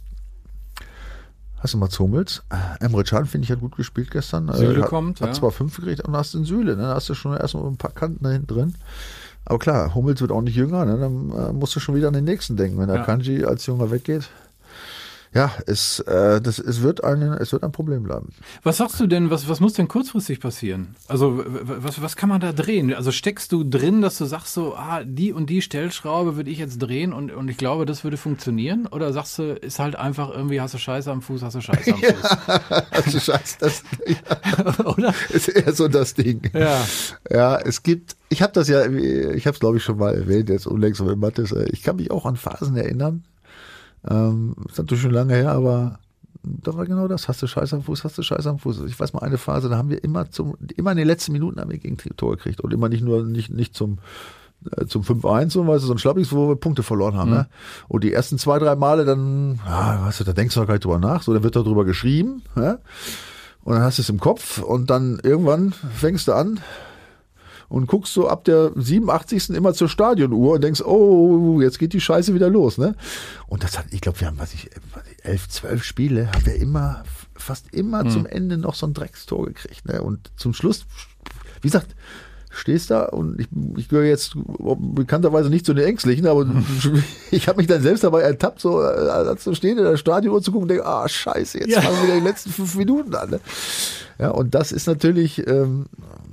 [1.59, 2.43] Hast du Mats Hummels?
[2.81, 4.49] Emre Can, finde ich, hat gut gespielt gestern.
[4.49, 5.35] Äh, Süle hat, kommt, Hat ja.
[5.35, 6.83] zwar fünf gekriegt und hast den Süle, ne?
[6.83, 8.75] Da hast du schon erstmal ein paar Kanten da hinten drin.
[9.45, 10.99] Aber klar, Hummels wird auch nicht jünger, ne?
[10.99, 13.05] Dann äh, musst du schon wieder an den nächsten denken, wenn der ja.
[13.05, 14.29] Kanji als Junger weggeht
[15.35, 18.29] ja, es, äh, das, es, wird ein, es wird ein Problem bleiben.
[18.63, 20.97] Was sagst du denn, was, was muss denn kurzfristig passieren?
[21.09, 22.95] Also was, was kann man da drehen?
[22.95, 26.59] Also steckst du drin, dass du sagst so, ah, die und die Stellschraube würde ich
[26.59, 28.87] jetzt drehen und, und ich glaube, das würde funktionieren?
[28.87, 31.93] Oder sagst du, ist halt einfach irgendwie, hast du Scheiße am Fuß, hast du Scheiße
[31.93, 32.23] am Fuß?
[32.23, 34.85] ja, hast du Scheiße, das, ja.
[34.87, 35.15] Oder?
[35.31, 36.51] Ist eher so das Ding.
[36.55, 36.85] Ja.
[37.31, 40.49] Ja, es gibt, ich habe das ja, ich habe es glaube ich schon mal erwähnt,
[40.49, 43.25] jetzt unlängst mit Mathis, ich kann mich auch an Phasen erinnern,
[44.09, 45.99] ähm, ist natürlich schon lange her, aber
[46.43, 47.29] da war genau das.
[47.29, 48.83] Hast du Scheiß am Fuß, hast du Scheiß am Fuß.
[48.87, 51.61] Ich weiß mal eine Phase, da haben wir immer zum, immer in den letzten Minuten
[51.61, 53.99] haben wir gegen Tor gekriegt und immer nicht nur, nicht, nicht zum,
[54.77, 57.31] äh, zum 5-1, so, weißt du, so ein Schlappiges, wo wir Punkte verloren haben.
[57.31, 57.37] Mhm.
[57.37, 57.49] Ne?
[57.89, 60.75] Und die ersten zwei, drei Male dann, ja, weißt du, da denkst du auch gar
[60.75, 62.79] nicht drüber nach, so, dann wird darüber geschrieben, ja?
[63.65, 66.61] und dann hast du es im Kopf und dann irgendwann fängst du an,
[67.69, 69.51] und guckst so ab der 87.
[69.51, 72.95] immer zur Stadionuhr und denkst, oh, jetzt geht die Scheiße wieder los, ne?
[73.47, 74.71] Und das hat, ich glaube, wir haben, was ich,
[75.23, 77.03] elf, zwölf Spiele, haben wir immer,
[77.35, 78.11] fast immer hm.
[78.11, 80.03] zum Ende noch so ein Dreckstor gekriegt, ne?
[80.03, 80.87] Und zum Schluss,
[81.61, 81.95] wie gesagt,
[82.57, 84.35] stehst da und ich, ich gehöre jetzt
[84.79, 86.47] bekannterweise nicht zu den Ängstlichen, aber
[87.31, 90.53] ich habe mich dann selbst dabei ertappt, so als zu stehen in der Stadionuhr zu
[90.53, 91.83] gucken und denke, ah scheiße, jetzt ja.
[91.83, 93.31] fangen wir die letzten fünf Minuten an.
[93.31, 93.41] Ne?
[94.19, 95.87] Ja, und das ist natürlich, ähm,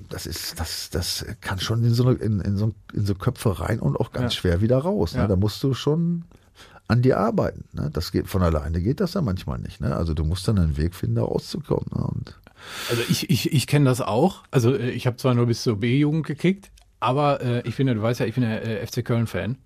[0.10, 3.60] das ist, das, das kann schon in so, eine, in, in, so, in so Köpfe
[3.60, 4.39] rein und auch ganz Ja.
[4.41, 5.13] schwer wieder raus.
[5.13, 5.22] Ne?
[5.22, 5.28] Ja.
[5.28, 6.24] Da musst du schon
[6.88, 7.65] an dir arbeiten.
[7.74, 7.89] Ne?
[7.91, 9.82] Das geht von alleine geht das ja manchmal nicht.
[9.82, 9.96] Ne?
[9.96, 11.86] Also du musst dann einen Weg finden, da rauszukommen.
[11.93, 12.10] Ne?
[12.89, 14.43] Also ich, ich, ich kenne das auch.
[14.52, 17.93] Also äh, ich habe zwar nur bis zur B-Jugend gekickt, aber äh, ich bin ja,
[17.93, 19.58] du weißt ja, ich bin ja äh, FC Köln-Fan.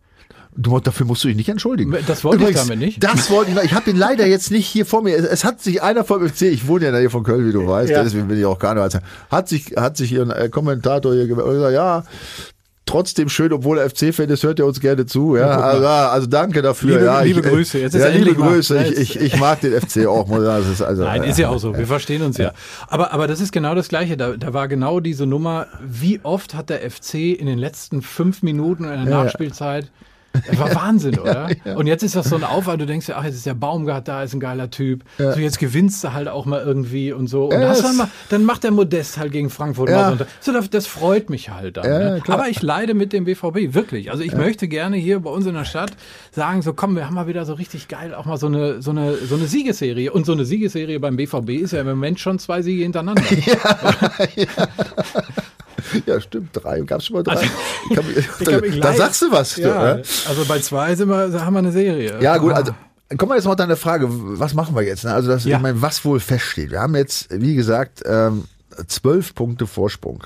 [0.58, 1.96] Du, dafür musst du dich nicht entschuldigen.
[2.08, 3.04] Das wollte ich damit nicht.
[3.04, 5.16] Das wollte ich, ich habe ihn leider jetzt nicht hier vor mir.
[5.16, 7.48] Es, es hat sich einer vom FC, ich wohne ja in der Nähe von Köln,
[7.48, 8.04] wie du weißt, Ja.
[8.04, 8.90] deswegen bin ich auch Karneval.
[9.32, 12.04] Hat sich, hat sich hier ein äh, Kommentator hier gesagt, ja,
[12.86, 15.36] trotzdem schön, obwohl er FC-Fan ist, hört er uns gerne zu.
[15.36, 16.92] Ja, also, ja, also danke dafür.
[16.94, 17.80] Liebe- ja, liebe ich, äh, Grüße.
[17.80, 18.82] Jetzt ist ja, liebe Grüße.
[18.86, 20.30] Ich, ich, ich mag den FC auch.
[20.72, 21.78] ist also, Nein, ist ja auch so.
[21.78, 22.54] Wir verstehen uns ja.
[22.88, 24.16] Aber, aber das ist genau das Gleiche.
[24.16, 25.68] Da, da war genau diese Nummer.
[25.86, 29.24] Wie oft hat der FC in den letzten fünf Minuten in der Ja, ja.
[29.26, 29.92] Nachspielzeit
[30.46, 31.50] das war Wahnsinn, oder?
[31.76, 34.08] Und jetzt ist das so ein Aufwand, du denkst ja, ach, jetzt ist der Baumgart
[34.08, 35.04] da, ist ein geiler Typ.
[35.18, 35.34] Ja.
[35.34, 37.46] So, jetzt gewinnst du halt auch mal irgendwie und so.
[37.46, 40.18] Und Ja, dann, mal, dann macht der Modest halt gegen Frankfurt Ja.
[40.42, 40.52] so.
[40.52, 41.86] das, das freut mich halt dann.
[41.86, 42.22] Ja, ne?
[42.26, 42.34] ja.
[42.34, 44.12] Aber ich leide mit dem BVB, wirklich.
[44.12, 45.92] Also ich möchte gerne hier bei uns in der Stadt
[46.32, 48.92] sagen, so komm, wir haben mal wieder so richtig geil auch mal so eine, so
[48.92, 50.12] eine, so eine Siegesserie.
[50.12, 53.24] Und so eine Siegesserie beim BVB ist ja im Moment schon zwei Siege hintereinander.
[53.46, 53.88] Ja,
[56.20, 56.50] stimmt.
[56.54, 56.82] Drei.
[56.82, 57.36] Gab es schon mal drei?
[57.36, 57.50] Also,
[58.20, 59.56] Ich kann da leid- sagst du was.
[59.56, 60.04] du, Ja, ne?
[60.28, 62.20] also bei zwei sind wir, haben wir eine Serie.
[62.22, 62.56] Ja, gut, Ah.
[62.56, 62.74] also
[63.18, 65.04] kommen wir jetzt mal auf deine Frage, was machen wir jetzt?
[65.06, 65.14] ne?
[65.14, 65.58] Also das, Ja.
[65.58, 66.72] ich meine, was wohl feststeht.
[66.72, 68.46] Wir haben jetzt, wie gesagt, ähm,
[68.88, 70.24] zwölf Punkte Vorsprung.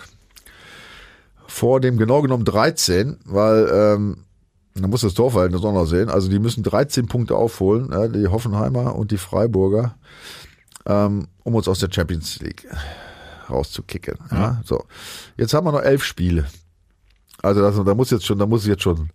[1.48, 4.18] Vor dem genau genommen 13, weil ähm,
[4.80, 6.10] man muss das Torverhältnis auch noch sehen.
[6.10, 9.96] Also die müssen 13 Punkte aufholen, ja, die Hoffenheimer und die Freiburger,
[10.86, 12.68] ähm, um uns aus der Champions League
[13.52, 14.18] rauszukicken.
[14.32, 14.62] Ja.
[14.66, 14.86] So,
[15.38, 16.46] jetzt haben wir noch elf Spiele.
[17.42, 19.10] Also das, da muss jetzt schon, da muss jetzt schon,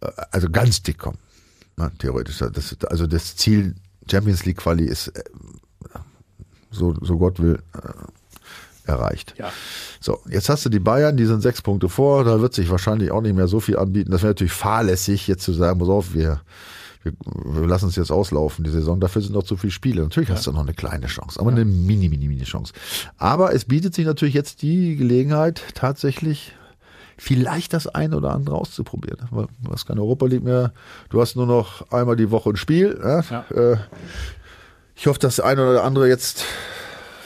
[0.00, 1.18] äh, also ganz dick kommen.
[1.76, 2.38] Na, theoretisch.
[2.38, 3.74] Das, also das Ziel
[4.10, 5.22] Champions League Quali ist äh,
[6.70, 9.34] so, so Gott will äh, erreicht.
[9.38, 9.52] Ja.
[10.00, 13.10] So, jetzt hast du die Bayern, die sind sechs Punkte vor, da wird sich wahrscheinlich
[13.10, 14.10] auch nicht mehr so viel anbieten.
[14.10, 16.40] Das wäre natürlich fahrlässig, jetzt zu sagen, pass auf, wir,
[17.02, 17.12] wir,
[17.44, 20.02] wir lassen es jetzt auslaufen, die Saison, dafür sind noch zu viele Spiele.
[20.02, 22.72] Natürlich hast du noch eine kleine Chance, aber eine mini, mini, mini Chance.
[23.16, 26.54] Aber es bietet sich natürlich jetzt die Gelegenheit, tatsächlich
[27.16, 29.28] vielleicht das eine oder andere auszuprobieren.
[29.70, 30.72] Hast keine Europa League mehr,
[31.10, 32.98] du hast nur noch einmal die Woche ein Spiel.
[33.02, 33.20] Ja?
[33.30, 33.44] Ja.
[33.50, 33.76] Äh,
[34.94, 36.44] ich hoffe, dass der eine oder andere jetzt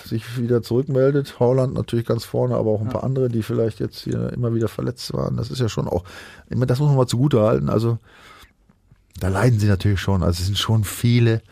[0.04, 1.40] sich wieder zurückmeldet.
[1.40, 4.68] Holland natürlich ganz vorne, aber auch ein paar andere, die vielleicht jetzt hier immer wieder
[4.68, 5.36] verletzt waren.
[5.36, 6.04] Das ist ja schon auch,
[6.50, 7.70] das muss man mal zugute halten.
[7.70, 7.98] Also
[9.20, 10.22] da leiden sie natürlich schon.
[10.22, 11.42] Also es sind schon viele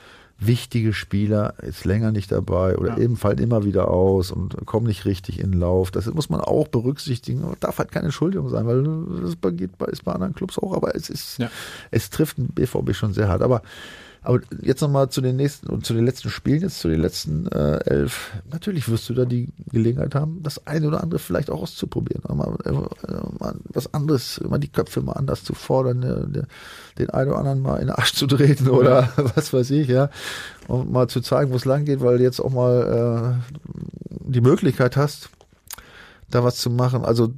[0.42, 2.98] wichtige Spieler jetzt länger nicht dabei oder Ja.
[2.98, 5.90] eben fallen immer wieder aus und kommen nicht richtig in den Lauf.
[5.90, 7.44] Das muss man auch berücksichtigen.
[7.60, 8.82] Darf halt keine Entschuldigung sein, weil
[9.22, 11.50] das geht bei, ist bei anderen Clubs auch, aber es ist, Ja.
[11.90, 13.42] es trifft den BVB schon sehr hart.
[13.42, 13.60] Aber
[14.22, 17.46] aber jetzt nochmal zu den nächsten und zu den letzten Spielen, jetzt zu den letzten
[17.46, 18.32] äh, elf.
[18.50, 22.22] Natürlich wirst du da die Gelegenheit haben, das eine oder andere vielleicht auch auszuprobieren.
[22.28, 26.44] Mal, äh, mal was anderes, mal die Köpfe mal anders zu fordern, äh,
[26.98, 30.10] den einen oder anderen mal in den Arsch zu treten oder was weiß ich, ja.
[30.68, 33.54] Und mal zu zeigen, wo es lang geht, weil du jetzt auch mal äh,
[34.26, 35.30] die Möglichkeit hast,
[36.28, 37.06] da was zu machen.
[37.06, 37.32] Also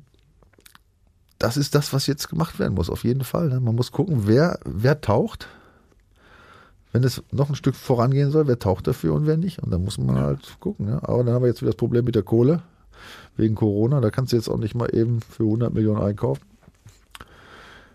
[1.38, 3.48] das ist das, was jetzt gemacht werden muss, auf jeden Fall.
[3.48, 3.60] Ne?
[3.60, 5.48] Man muss gucken, wer, wer taucht
[6.92, 9.62] wenn es noch ein Stück vorangehen soll, wer taucht dafür und wer nicht.
[9.62, 10.88] Und dann muss man halt gucken.
[10.88, 11.02] Ja.
[11.02, 12.62] Aber dann haben wir jetzt wieder das Problem mit der Kohle
[13.36, 14.00] wegen Corona.
[14.00, 16.42] Da kannst du jetzt auch nicht mal eben für 100 Millionen einkaufen.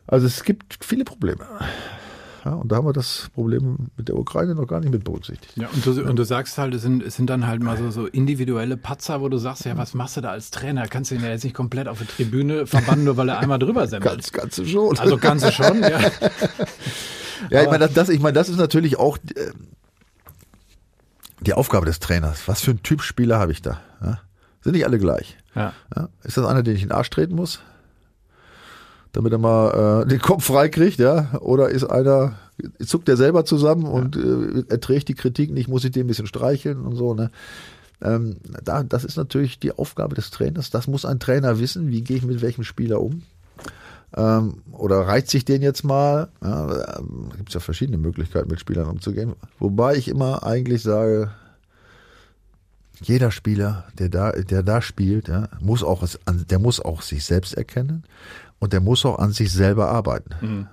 [0.08, 1.46] Also es gibt viele Probleme.
[2.46, 5.58] Ja, und da haben wir das Problem mit der Ukraine noch gar nicht mit berücksichtigt.
[5.58, 7.90] Ja, und du, und du sagst halt, es sind, es sind dann halt mal so,
[7.92, 10.88] so individuelle Patzer, wo du sagst, ja, was machst du da als Trainer?
[10.88, 13.60] Kannst du ihn ja jetzt nicht komplett auf die Tribüne verbannen, nur weil er einmal
[13.60, 14.12] drüber semmelt.
[14.12, 14.98] Ganz, ganz schon.
[14.98, 16.00] Also kannst du schon, ja.
[17.50, 19.52] Ja, ich meine, das, das, ich meine, das ist natürlich auch äh,
[21.42, 22.48] die Aufgabe des Trainers.
[22.48, 23.80] Was für ein Typ Spieler habe ich da?
[24.02, 24.20] Ja?
[24.62, 25.38] Sind nicht alle gleich.
[25.56, 25.74] Ja?
[26.24, 27.62] Ist das einer, den ich in den Arsch treten muss?
[29.18, 31.40] Damit er mal äh, den Kopf frei kriegt, ja?
[31.40, 32.36] Oder ist einer,
[32.86, 36.28] zuckt der selber zusammen und äh, erträgt die Kritik nicht, muss ich den ein bisschen
[36.28, 37.32] streicheln und so, ne?
[38.00, 40.70] Ähm, da, das ist natürlich die Aufgabe des Trainers.
[40.70, 43.24] Das muss ein Trainer wissen, wie gehe ich mit welchem Spieler um.
[44.16, 46.28] Ähm, oder reizt sich den jetzt mal?
[46.44, 49.34] Ja, ähm, Gibt es ja verschiedene Möglichkeiten, mit Spielern umzugehen.
[49.58, 51.32] Wobei ich immer eigentlich sage,
[53.02, 57.56] jeder Spieler, der da, der da spielt, ja, muss auch, der muss auch sich selbst
[57.56, 58.04] erkennen
[58.60, 60.32] und der muss auch an sich selber arbeiten.
[60.42, 60.68] Mhm.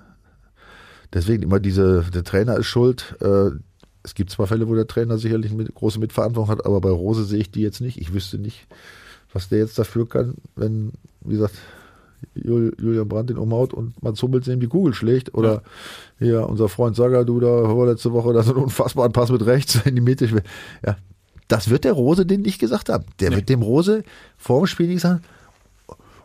[1.13, 3.15] Deswegen immer diese, der Trainer ist schuld.
[3.21, 3.51] Äh,
[4.03, 7.23] es gibt zwar Fälle, wo der Trainer sicherlich mit, große Mitverantwortung hat, aber bei Rose
[7.23, 7.99] sehe ich die jetzt nicht.
[7.99, 8.67] Ich wüsste nicht,
[9.33, 11.55] was der jetzt dafür kann, wenn, wie gesagt,
[12.33, 15.33] Jul, Julian Brandt den umhaut und Mats Hummels ihm die Kugel schlägt.
[15.33, 15.61] Oder
[16.19, 19.95] hier unser Freund Sagadu da vorletzte Woche da so einen unfassbaren Pass mit rechts in
[19.95, 20.27] die Mitte.
[20.85, 20.97] Ja,
[21.47, 23.05] das wird der Rose den nicht gesagt haben.
[23.19, 24.03] Der wird dem Rose
[24.37, 25.21] vor dem Spiel nicht sagen,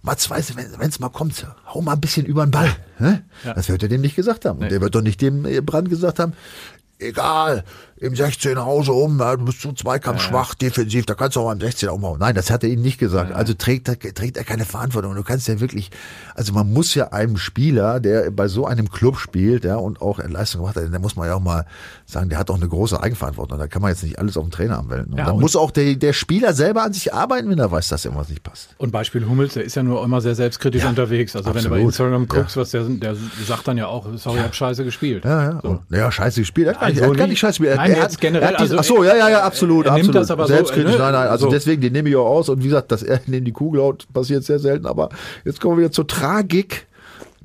[0.02, 2.74] Mats, weißt du, wenn es mal kommt, hau mal ein bisschen über den Ball.
[2.98, 3.54] Ja.
[3.54, 4.60] Das wird er dem nicht gesagt haben.
[4.60, 6.32] Und der wird doch nicht dem Brand gesagt haben,
[6.98, 7.64] egal,
[8.00, 11.60] im 16 Hause um, du bist so Zweikampf schwach, defensiv, da kannst du auch am
[11.60, 12.18] 16 umhauen.
[12.18, 13.32] Nein, das hat er ihnen nicht gesagt.
[13.32, 15.14] Also trägt er, trägt er keine Verantwortung.
[15.14, 15.90] Du kannst ja wirklich,
[16.34, 20.18] also man muss ja einem Spieler, der bei so einem Club spielt, ja, und auch
[20.18, 21.66] Leistung gemacht hat, der muss man ja auch mal
[22.06, 23.58] sagen, der hat auch eine große Eigenverantwortung.
[23.58, 25.12] Da kann man jetzt nicht alles auf den Trainer anwenden.
[25.12, 27.70] Und ja, dann und muss auch der, der Spieler selber an sich arbeiten, wenn er
[27.70, 28.74] weiß, dass irgendwas nicht passt.
[28.78, 31.36] Und Beispiel Hummels, der ist ja nur immer sehr selbstkritisch ja, unterwegs.
[31.36, 31.70] Also absolut.
[31.70, 33.14] wenn du bei Instagram guckst, was der, der
[33.46, 35.26] sagt dann ja auch, sorry, ich hab scheiße gespielt.
[35.26, 35.60] Ja, ja.
[35.62, 35.68] So.
[35.68, 36.68] Und, ja, scheiße gespielt.
[36.68, 37.89] Er hat, also gar, nicht, hat gar nicht scheiße gespielt.
[37.96, 38.54] Er hat generell.
[38.54, 40.14] Er hat ach so, ja, ja, ja, absolut, er absolut.
[40.14, 41.04] Das aber Selbstkritisch, so, ne?
[41.04, 41.28] nein, nein.
[41.28, 41.50] Also so.
[41.50, 42.48] deswegen, den nehme ich auch aus.
[42.48, 44.86] Und wie gesagt, dass er neben die Kugel haut, passiert sehr selten.
[44.86, 45.10] Aber
[45.44, 46.86] jetzt kommen wir wieder zur Tragik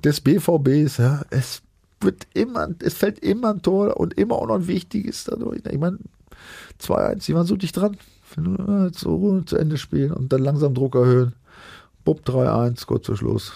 [0.04, 0.98] des BVBs.
[0.98, 1.62] Ja, es
[2.02, 5.62] wird immer, es fällt immer ein Tor und immer auch noch ein wichtiges dadurch.
[5.70, 5.98] Ich meine,
[6.82, 7.98] 2-1, die waren so dicht dran.
[8.92, 11.34] So zu Ende spielen und dann langsam Druck erhöhen.
[12.04, 13.54] Bub 3-1, kurz vor Schluss.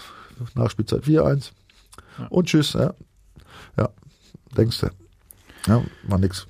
[0.55, 1.51] Nachspielzeit 4-1.
[2.17, 2.27] Ja.
[2.27, 2.93] Und tschüss, ja.
[3.77, 3.89] Ja,
[4.55, 4.87] denkst du.
[5.67, 6.47] Ja, war nix.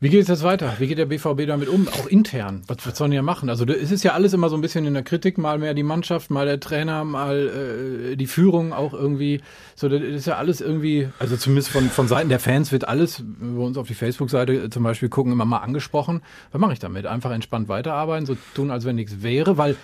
[0.00, 0.74] Wie geht es jetzt weiter?
[0.78, 1.88] Wie geht der BVB damit um?
[1.88, 2.62] Auch intern.
[2.68, 3.48] Was, was sollen die ja machen?
[3.48, 5.82] Also es ist ja alles immer so ein bisschen in der Kritik, mal mehr die
[5.82, 9.40] Mannschaft, mal der Trainer, mal äh, die Führung auch irgendwie.
[9.74, 13.24] So, das ist ja alles irgendwie, also zumindest von, von Seiten der Fans wird alles,
[13.40, 16.22] wenn wir uns auf die Facebook-Seite zum Beispiel gucken, immer mal angesprochen.
[16.52, 17.06] Was mache ich damit?
[17.06, 19.74] Einfach entspannt weiterarbeiten, so tun, als wenn nichts wäre, weil.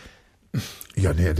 [0.95, 1.33] Ja, nee,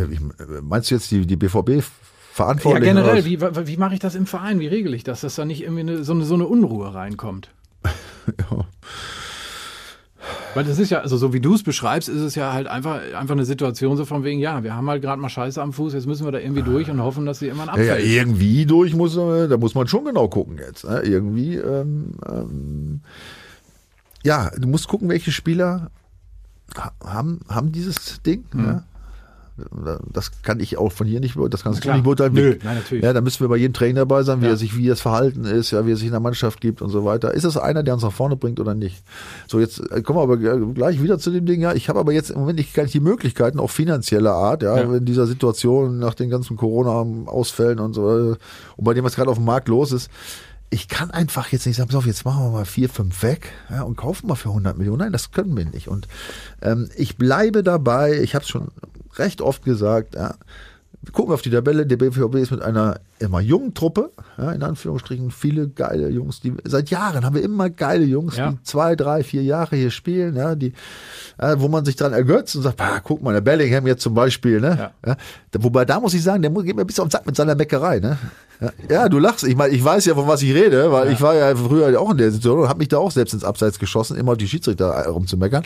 [0.63, 1.85] meinst du jetzt die, die BVB
[2.33, 2.89] verantwortlich?
[2.89, 4.59] Ja, generell, wie, wie mache ich das im Verein?
[4.59, 7.51] Wie regel ich das, dass da nicht irgendwie eine, so, eine, so eine Unruhe reinkommt?
[8.51, 8.64] ja.
[10.55, 13.01] Weil das ist ja, also so wie du es beschreibst, ist es ja halt einfach,
[13.15, 15.95] einfach eine Situation so von wegen, ja, wir haben halt gerade mal Scheiße am Fuß,
[15.95, 17.89] jetzt müssen wir da irgendwie durch und hoffen, dass sie irgendwann abfällt.
[17.89, 20.85] Ja, ja irgendwie durch muss, da muss man schon genau gucken jetzt.
[20.85, 21.01] Ne?
[21.01, 23.01] Irgendwie, ähm, ähm,
[24.23, 25.91] ja, du musst gucken, welche Spieler
[27.05, 28.45] haben, haben dieses Ding.
[28.53, 28.65] Mhm.
[28.65, 28.85] Ja?
[30.13, 32.33] Das kann ich auch von hier nicht, das kannst du nicht beurteilen.
[32.33, 33.05] Nö, nein, natürlich.
[33.05, 34.51] Ja, da müssen wir bei jedem Trainer dabei sein, wie ja.
[34.51, 36.91] er sich, wie das Verhalten ist, ja, wie er sich in der Mannschaft gibt und
[36.91, 37.33] so weiter.
[37.35, 39.05] Ist es einer, der uns nach vorne bringt oder nicht?
[39.47, 41.73] So, jetzt äh, kommen wir aber gleich wieder zu dem Ding, ja.
[41.73, 44.77] Ich habe aber jetzt im Moment nicht, gar nicht die Möglichkeiten, auch finanzieller Art, ja,
[44.77, 48.37] ja, in dieser Situation nach den ganzen Corona-Ausfällen und so,
[48.77, 50.11] und bei dem, was gerade auf dem Markt los ist,
[50.71, 53.53] ich kann einfach jetzt nicht sagen, pass auf, jetzt machen wir mal vier, fünf weg
[53.71, 54.99] ja, und kaufen mal für 100 Millionen.
[54.99, 55.87] Nein, das können wir nicht.
[55.87, 56.09] Und
[56.63, 58.69] ähm, ich bleibe dabei, ich habe es schon
[59.19, 60.35] recht oft gesagt, ja,
[61.13, 64.63] gucken wir auf die Tabelle, der BVB ist mit einer immer jungen Truppe, ja, in
[64.63, 68.53] Anführungsstrichen, viele geile Jungs, die seit Jahren haben wir immer geile Jungs, ja.
[68.53, 70.73] die zwei, drei, vier Jahre hier spielen, ja, die,
[71.39, 74.15] äh, wo man sich dran ergötzt und sagt, ah, guck mal, der Bellingham jetzt zum
[74.15, 74.93] Beispiel, ne?
[75.05, 75.11] Ja.
[75.11, 75.17] ja.
[75.59, 78.01] wobei da muss ich sagen, der geht mir bis auf den Sack mit seiner Bäckerei,
[78.01, 78.19] ne?
[78.89, 79.45] Ja, du lachst.
[79.45, 82.13] Ich meine, ich weiß ja, von was ich rede, weil ich war ja früher auch
[82.13, 84.49] in der Situation und habe mich da auch selbst ins Abseits geschossen, immer auf die
[84.49, 85.65] Schiedsrichter rumzumeckern.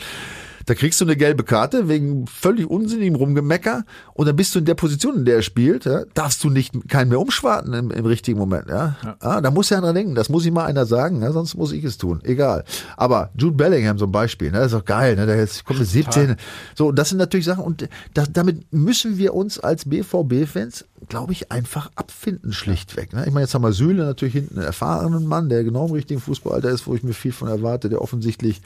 [0.69, 4.65] Da kriegst du eine gelbe Karte wegen völlig unsinnigem Rumgemecker und dann bist du in
[4.65, 8.05] der Position, in der er spielt, ja, darfst du nicht keinen mehr umschwarten im, im
[8.05, 8.69] richtigen Moment.
[8.69, 8.95] Ja?
[9.03, 9.15] Ja.
[9.19, 11.71] Ah, da muss ja dran denken, das muss ich mal einer sagen, ja, sonst muss
[11.71, 12.19] ich es tun.
[12.23, 12.65] Egal.
[12.97, 15.87] Aber Jude Bellingham zum Beispiel, ne, das ist doch geil, ne, der jetzt kommt mit
[15.87, 16.35] 17.
[16.75, 21.51] So, das sind natürlich Sachen und das, damit müssen wir uns als BVB-Fans, glaube ich,
[21.51, 23.11] einfach abfinden, schlichtweg.
[23.13, 23.23] Ne?
[23.25, 26.21] Ich meine, jetzt haben wir Süle natürlich hinten einen erfahrenen Mann, der genau im richtigen
[26.21, 28.61] Fußballalter ist, wo ich mir viel von erwarte, der offensichtlich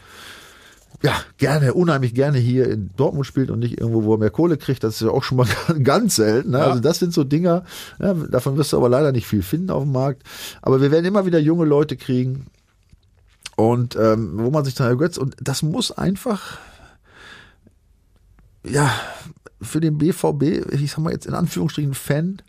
[1.02, 4.58] ja, gerne, unheimlich gerne hier in Dortmund spielt und nicht irgendwo, wo er mehr Kohle
[4.58, 4.84] kriegt.
[4.84, 5.48] Das ist ja auch schon mal
[5.84, 6.52] ganz selten.
[6.52, 6.60] Ne?
[6.60, 6.68] Ja.
[6.68, 7.64] Also das sind so Dinger,
[8.00, 10.24] ja, davon wirst du aber leider nicht viel finden auf dem Markt.
[10.62, 12.48] Aber wir werden immer wieder junge Leute kriegen
[13.56, 15.18] und ähm, wo man sich dann ergötzt.
[15.18, 16.58] Und das muss einfach,
[18.66, 18.92] ja,
[19.62, 22.42] für den BVB, ich sag mal jetzt in Anführungsstrichen Fan,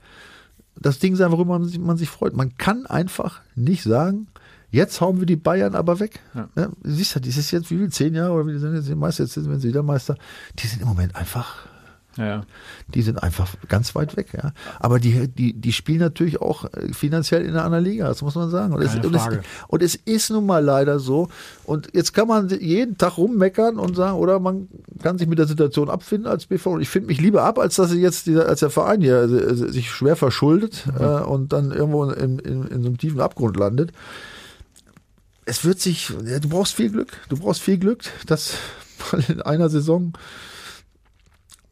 [0.77, 2.35] das Ding sein, worüber man sich, man sich freut.
[2.35, 4.27] Man kann einfach nicht sagen,
[4.75, 6.19] Jetzt hauen wir die Bayern aber weg.
[6.35, 6.49] Ja.
[6.57, 8.97] Ja, siehst du, das ist jetzt wie viel, zehn Jahre oder wie sind jetzt die
[8.97, 10.17] Meister, jetzt sind sie wieder Meister.
[10.59, 11.69] Die sind im Moment einfach
[12.17, 12.43] ja.
[12.95, 14.53] Die sind einfach ganz weit weg, ja.
[14.79, 18.37] Aber die, die, die spielen natürlich auch äh, finanziell in einer anderen Liga, das muss
[18.37, 18.73] man sagen.
[18.73, 19.29] Und es, und, es,
[19.67, 21.29] und es, ist nun mal leider so.
[21.65, 24.69] Und jetzt kann man jeden Tag rummeckern und sagen, oder man
[25.03, 26.67] kann sich mit der Situation abfinden als BV.
[26.67, 29.23] Und ich finde mich lieber ab, als dass sie jetzt dieser, als der Verein hier
[29.23, 31.05] äh, sich schwer verschuldet mhm.
[31.05, 33.93] äh, und dann irgendwo in, in, in so einem tiefen Abgrund landet
[35.45, 37.21] es wird sich, ja, du brauchst viel Glück.
[37.29, 38.55] Du brauchst viel Glück, dass
[39.29, 40.13] in einer Saison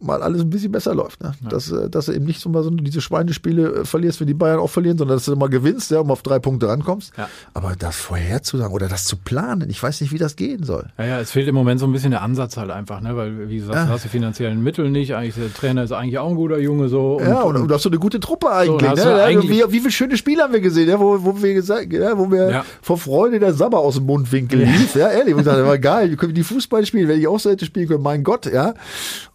[0.03, 1.23] mal alles ein bisschen besser läuft.
[1.23, 1.33] Ne?
[1.43, 1.49] Ja.
[1.49, 4.35] Dass, äh, dass du eben nicht so mal so diese Schweinespiele äh, verlierst, wenn die
[4.35, 7.13] Bayern auch verlieren, sondern dass du mal gewinnst, ja, um auf drei Punkte rankommst.
[7.17, 7.29] Ja.
[7.55, 10.89] Aber das vorherzusagen oder das zu planen, ich weiß nicht, wie das gehen soll.
[10.99, 13.17] Ja, ja, es fehlt im Moment so ein bisschen der Ansatz halt einfach, ne?
[13.17, 13.87] weil, wie gesagt, ja.
[13.87, 15.15] du hast die finanziellen Mittel nicht.
[15.15, 17.17] Eigentlich, der Trainer ist eigentlich auch ein guter Junge so.
[17.17, 19.01] Und, ja, und, und du hast so eine gute Truppe eigentlich.
[19.01, 19.23] So, ne?
[19.23, 20.99] eigentlich wie, wie viele schöne Spiele haben wir gesehen, ja?
[20.99, 22.65] wo, wo wir gesagt, ja, wo ja.
[22.81, 24.95] vor Freude der Sabber aus dem Mundwinkel lief.
[24.95, 27.41] Ja, ehrlich, ich gesagt, das war geil, wir können die Fußball spielen, wenn ich auch
[27.41, 28.75] so hätte spielen können, mein Gott, ja.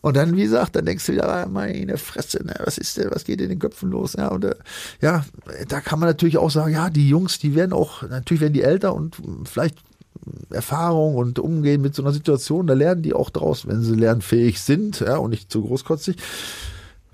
[0.02, 2.98] Und dann, wie gesagt, sagt, dann denkst du wieder, ah, meine Fresse, ne, was ist
[2.98, 4.14] denn, was geht in den Köpfen los?
[4.18, 4.56] Ja, und äh,
[5.02, 5.26] ja,
[5.68, 8.64] da kann man natürlich auch sagen, ja, die Jungs, die werden auch, natürlich werden die
[8.64, 9.78] älter und vielleicht
[10.50, 14.62] Erfahrung und Umgehen mit so einer Situation, da lernen die auch draus, wenn sie lernfähig
[14.62, 16.18] sind, ja, und nicht zu großkotzig.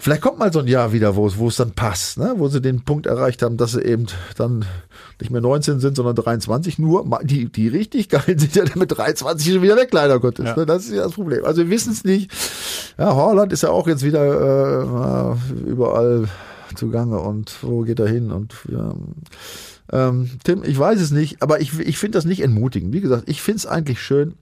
[0.03, 2.33] Vielleicht kommt mal so ein Jahr wieder, wo es, wo es dann passt, ne?
[2.35, 4.65] wo sie den Punkt erreicht haben, dass sie eben dann
[5.21, 6.77] nicht mehr 19 sind, sondern 23.
[6.77, 10.43] Nur die, die richtig geilen sind ja mit 23 schon wieder weg, leider Gottes.
[10.43, 10.57] Ja.
[10.57, 10.65] Ne?
[10.65, 11.45] Das ist ja das Problem.
[11.45, 12.29] Also wir wissen es nicht.
[12.97, 16.27] Ja, Holland ist ja auch jetzt wieder äh, überall
[16.75, 18.33] zugange und wo geht er hin?
[18.33, 18.93] Und ja,
[19.93, 22.91] ähm, Tim, ich weiß es nicht, aber ich, ich finde das nicht entmutigend.
[22.91, 24.33] Wie gesagt, ich finde es eigentlich schön,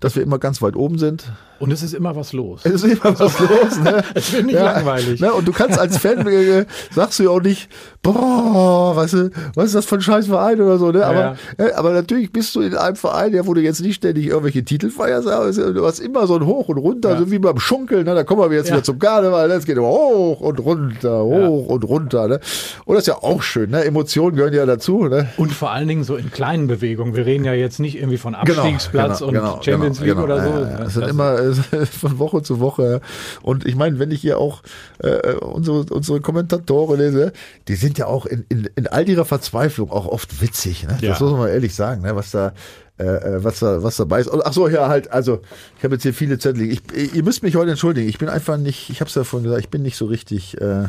[0.00, 1.24] dass wir immer ganz weit oben sind.
[1.60, 2.62] Und es ist immer was los.
[2.64, 3.78] Es ist immer was los.
[3.84, 4.02] Ne?
[4.14, 5.20] es wird nicht ja, langweilig.
[5.20, 5.30] Ne?
[5.30, 7.68] Und du kannst als Fan, äh, sagst du ja auch nicht,
[8.02, 10.90] boah, weißt du, was ist das für ein scheiß Verein oder so.
[10.90, 11.04] Ne?
[11.04, 11.36] Aber, ja.
[11.58, 14.64] äh, aber natürlich bist du in einem Verein, ja, wo du jetzt nicht ständig irgendwelche
[14.64, 17.18] Titel feierst, aber du hast immer so ein Hoch und runter, ja.
[17.18, 18.06] so wie beim Schunkeln.
[18.06, 18.14] Ne?
[18.14, 19.48] Da kommen wir jetzt wieder zum Karneval.
[19.48, 19.54] Ne?
[19.54, 22.26] Es geht immer hoch und runter, hoch und runter.
[22.26, 22.40] Ne?
[22.86, 23.70] Und das ist ja auch schön.
[23.70, 23.84] Ne?
[23.84, 25.04] Emotionen gehören ja dazu.
[25.04, 25.28] Ne?
[25.36, 27.14] Und vor allen Dingen so in kleinen Bewegungen.
[27.14, 30.10] Wir reden ja jetzt nicht irgendwie von genau, Abstiegsplatz genau, genau, und Champions genau, League
[30.10, 30.24] genau.
[30.24, 30.50] oder so.
[30.50, 33.00] Ja, es sind immer von Woche zu Woche.
[33.42, 34.62] Und ich meine, wenn ich hier auch
[34.98, 37.32] äh, unsere, unsere Kommentatoren lese,
[37.68, 40.86] die sind ja auch in, in, in all ihrer Verzweiflung auch oft witzig.
[40.86, 40.98] Ne?
[41.00, 41.10] Ja.
[41.10, 42.14] Das muss man ehrlich sagen, ne?
[42.14, 42.52] was da
[43.00, 44.30] äh, äh, was da was dabei ist.
[44.30, 45.10] Ach so, ja halt.
[45.10, 45.40] Also
[45.78, 46.70] ich habe jetzt hier viele Zettel.
[46.70, 46.82] Ich,
[47.14, 48.06] ihr müsst mich heute entschuldigen.
[48.08, 48.90] Ich bin einfach nicht.
[48.90, 49.64] Ich habe es ja vorhin gesagt.
[49.64, 50.60] Ich bin nicht so richtig.
[50.60, 50.88] Äh,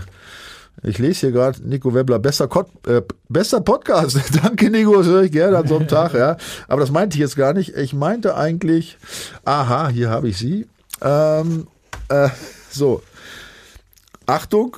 [0.83, 2.49] ich lese hier gerade Nico Webler, besser,
[2.87, 4.19] äh, besser Podcast.
[4.43, 6.37] Danke, Nico, das höre ich gerne an so einem Tag, ja.
[6.67, 7.75] Aber das meinte ich jetzt gar nicht.
[7.75, 8.97] Ich meinte eigentlich,
[9.45, 10.67] aha, hier habe ich sie.
[11.01, 11.67] Ähm,
[12.09, 12.29] äh,
[12.71, 13.03] so.
[14.25, 14.77] Achtung,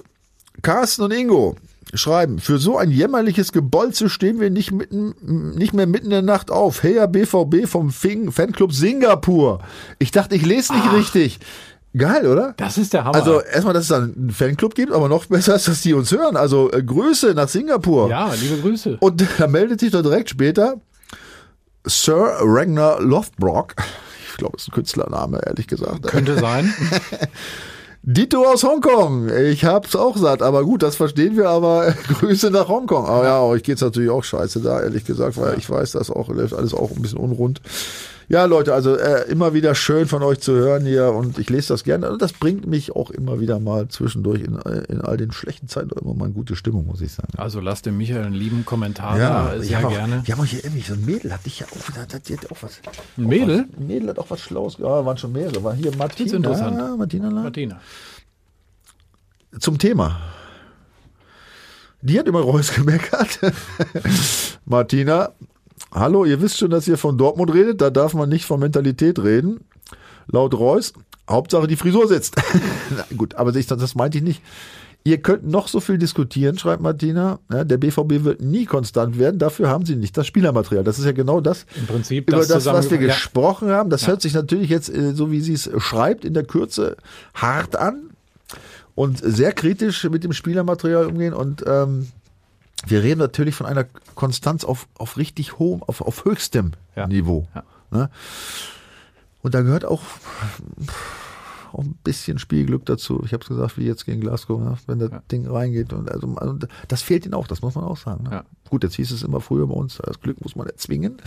[0.61, 1.55] Carsten und Ingo
[1.93, 5.13] schreiben, für so ein jämmerliches Gebolze stehen wir nicht, mitten,
[5.55, 6.83] nicht mehr mitten in der Nacht auf.
[6.83, 9.61] Heya BVB vom Fanclub Singapur.
[9.99, 10.93] Ich dachte, ich lese nicht Ach.
[10.93, 11.39] richtig.
[11.95, 12.53] Geil, oder?
[12.57, 13.15] Das ist der Hammer.
[13.15, 16.11] Also erstmal, dass es da einen Fanclub gibt, aber noch besser ist, dass die uns
[16.11, 16.35] hören.
[16.35, 18.09] Also äh, Grüße nach Singapur.
[18.09, 18.97] Ja, liebe Grüße.
[18.99, 20.77] Und da meldet sich doch direkt später
[21.85, 23.75] Sir Ragnar Lothbrok.
[24.31, 26.07] Ich glaube, es ist ein Künstlername, ehrlich gesagt.
[26.07, 26.73] Könnte sein.
[28.05, 29.29] Dito aus Hongkong.
[29.29, 33.05] Ich hab's auch satt, aber gut, das verstehen wir, aber Grüße nach Hongkong.
[33.05, 36.27] Aber ja, euch geht's natürlich auch scheiße da, ehrlich gesagt, weil ich weiß, das auch
[36.29, 37.61] läuft alles auch ein bisschen unrund.
[38.29, 41.69] Ja, Leute, also äh, immer wieder schön von euch zu hören hier und ich lese
[41.69, 42.11] das gerne.
[42.11, 44.55] Und das bringt mich auch immer wieder mal zwischendurch in,
[44.87, 47.33] in all den schlechten Zeiten immer mal eine gute Stimmung, muss ich sagen.
[47.37, 50.21] Also lasst dem Michael einen lieben Kommentar ja, da, sehr auch, gerne.
[50.25, 52.57] Wir haben auch hier irgendwie so ein Mädel, hat dich ja auch, hat, hat auch
[52.61, 52.79] was.
[53.17, 53.65] Ein Mädel?
[53.77, 55.63] Ein Mädel hat auch was Schlaues, ja, waren schon mehrere.
[55.63, 56.25] War hier Martina.
[56.25, 56.97] Das ist interessant.
[56.97, 57.29] Martina.
[57.29, 57.79] Martina.
[59.59, 60.19] Zum Thema.
[62.01, 63.39] Die hat immer Reus gemeckert.
[64.65, 65.29] Martina,
[65.93, 69.19] hallo, ihr wisst schon, dass ihr von Dortmund redet, da darf man nicht von Mentalität
[69.19, 69.61] reden.
[70.27, 70.93] Laut Reus,
[71.29, 72.35] Hauptsache die Frisur sitzt.
[73.17, 74.41] gut, aber das meinte ich nicht.
[75.05, 77.39] Ihr könnt noch so viel diskutieren, schreibt Martina.
[77.51, 79.37] Ja, der BVB wird nie konstant werden.
[79.37, 80.85] Dafür haben sie nicht das Spielermaterial.
[80.85, 83.07] Das ist ja genau das, Im Prinzip über das, das was wir ja.
[83.07, 83.89] gesprochen haben.
[83.89, 84.09] Das ja.
[84.09, 86.95] hört sich natürlich jetzt, äh, so wie sie es schreibt, in der Kürze
[87.33, 88.11] hart an
[88.95, 91.33] und sehr kritisch mit dem Spielermaterial umgehen.
[91.33, 92.07] Und ähm,
[92.85, 96.71] wir reden natürlich von einer Konstanz auf, auf richtig hohem, auf, auf höchstem
[97.07, 97.47] Niveau.
[97.91, 98.09] Ne?
[99.41, 100.01] Und da gehört auch
[101.73, 103.21] auch ein bisschen Spielglück dazu.
[103.25, 104.77] Ich habe es gesagt, wie jetzt gegen Glasgow, ne?
[104.87, 105.23] wenn das ja.
[105.31, 105.91] Ding reingeht.
[105.93, 108.23] Und also, also, das fehlt ihnen auch, das muss man auch sagen.
[108.23, 108.31] Ne?
[108.31, 108.45] Ja.
[108.69, 111.17] Gut, jetzt hieß es immer früher bei uns, das Glück muss man erzwingen.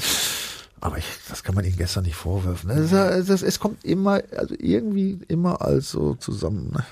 [0.80, 2.68] Aber ich, das kann man ihnen gestern nicht vorwerfen.
[2.68, 6.70] Das, das, es kommt immer, also irgendwie immer als so zusammen.
[6.72, 6.84] Ne?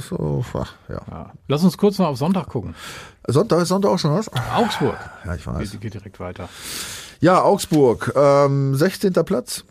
[0.00, 0.44] So,
[0.88, 1.00] ja.
[1.10, 1.32] ja.
[1.48, 2.74] Lass uns kurz noch auf Sonntag gucken.
[3.26, 4.30] Sonntag ist Sonntag auch schon was?
[4.54, 4.98] Augsburg.
[5.24, 5.70] Ja, ich weiß.
[5.72, 6.48] Geht, geht direkt weiter.
[7.20, 8.12] Ja, Augsburg.
[8.14, 9.12] Ähm, 16.
[9.12, 9.64] Platz.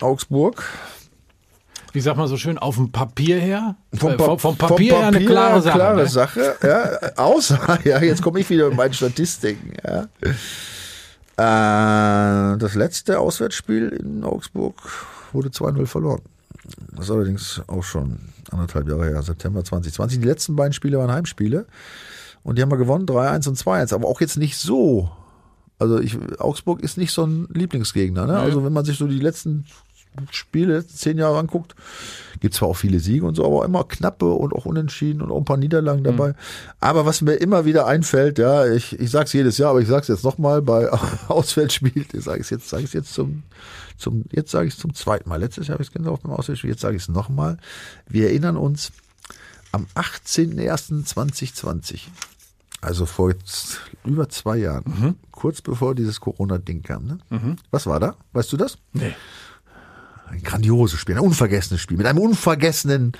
[0.00, 0.64] Augsburg
[1.92, 3.76] wie sagt man so schön, auf dem Papier her?
[3.94, 5.74] Vom, pa vom, Papier, vom Papier her eine klare Sache.
[5.76, 6.08] Klare ne?
[6.08, 9.74] Sache ja, außer, ja, jetzt komme ich wieder mit meinen Statistiken.
[9.84, 10.06] Ja.
[11.36, 14.74] Äh, das letzte Auswärtsspiel in Augsburg
[15.32, 16.22] wurde 2-0 verloren.
[16.92, 18.18] Das ist allerdings auch schon
[18.50, 20.20] anderthalb Jahre her, September 2020.
[20.20, 21.66] Die letzten beiden Spiele waren Heimspiele
[22.42, 25.10] und die haben wir gewonnen, 3-1 und 2-1, aber auch jetzt nicht so.
[25.78, 28.26] Also ich, Augsburg ist nicht so ein Lieblingsgegner.
[28.26, 28.38] Ne?
[28.38, 29.64] Also wenn man sich so die letzten
[30.30, 31.74] Spiele, zehn Jahre anguckt,
[32.40, 35.38] gibt zwar auch viele Siege und so, aber immer knappe und auch unentschieden und auch
[35.38, 36.30] ein paar Niederlagen dabei.
[36.30, 36.34] Mhm.
[36.80, 39.88] Aber was mir immer wieder einfällt, ja, ich, ich sage es jedes Jahr, aber ich
[39.88, 40.90] sage es jetzt nochmal bei
[41.28, 43.44] Auswärtsspielen, ich sage es jetzt, sage ich jetzt zum,
[43.96, 45.36] zum jetzt sage ich es zum zweiten Mal.
[45.36, 47.58] Letztes Jahr habe ich es genau auf dem Auswärtsspiel, jetzt sage ich es nochmal.
[48.08, 48.90] Wir erinnern uns
[49.70, 52.00] am 18.01.2020,
[52.80, 53.32] also vor
[54.04, 55.14] über zwei Jahren, mhm.
[55.30, 57.06] kurz bevor dieses Corona-Ding kam.
[57.06, 57.18] Ne?
[57.30, 57.56] Mhm.
[57.70, 58.16] Was war da?
[58.32, 58.78] Weißt du das?
[58.92, 59.14] Nee.
[60.32, 63.12] Ein grandioses Spiel, ein unvergessenes Spiel mit einem unvergessenen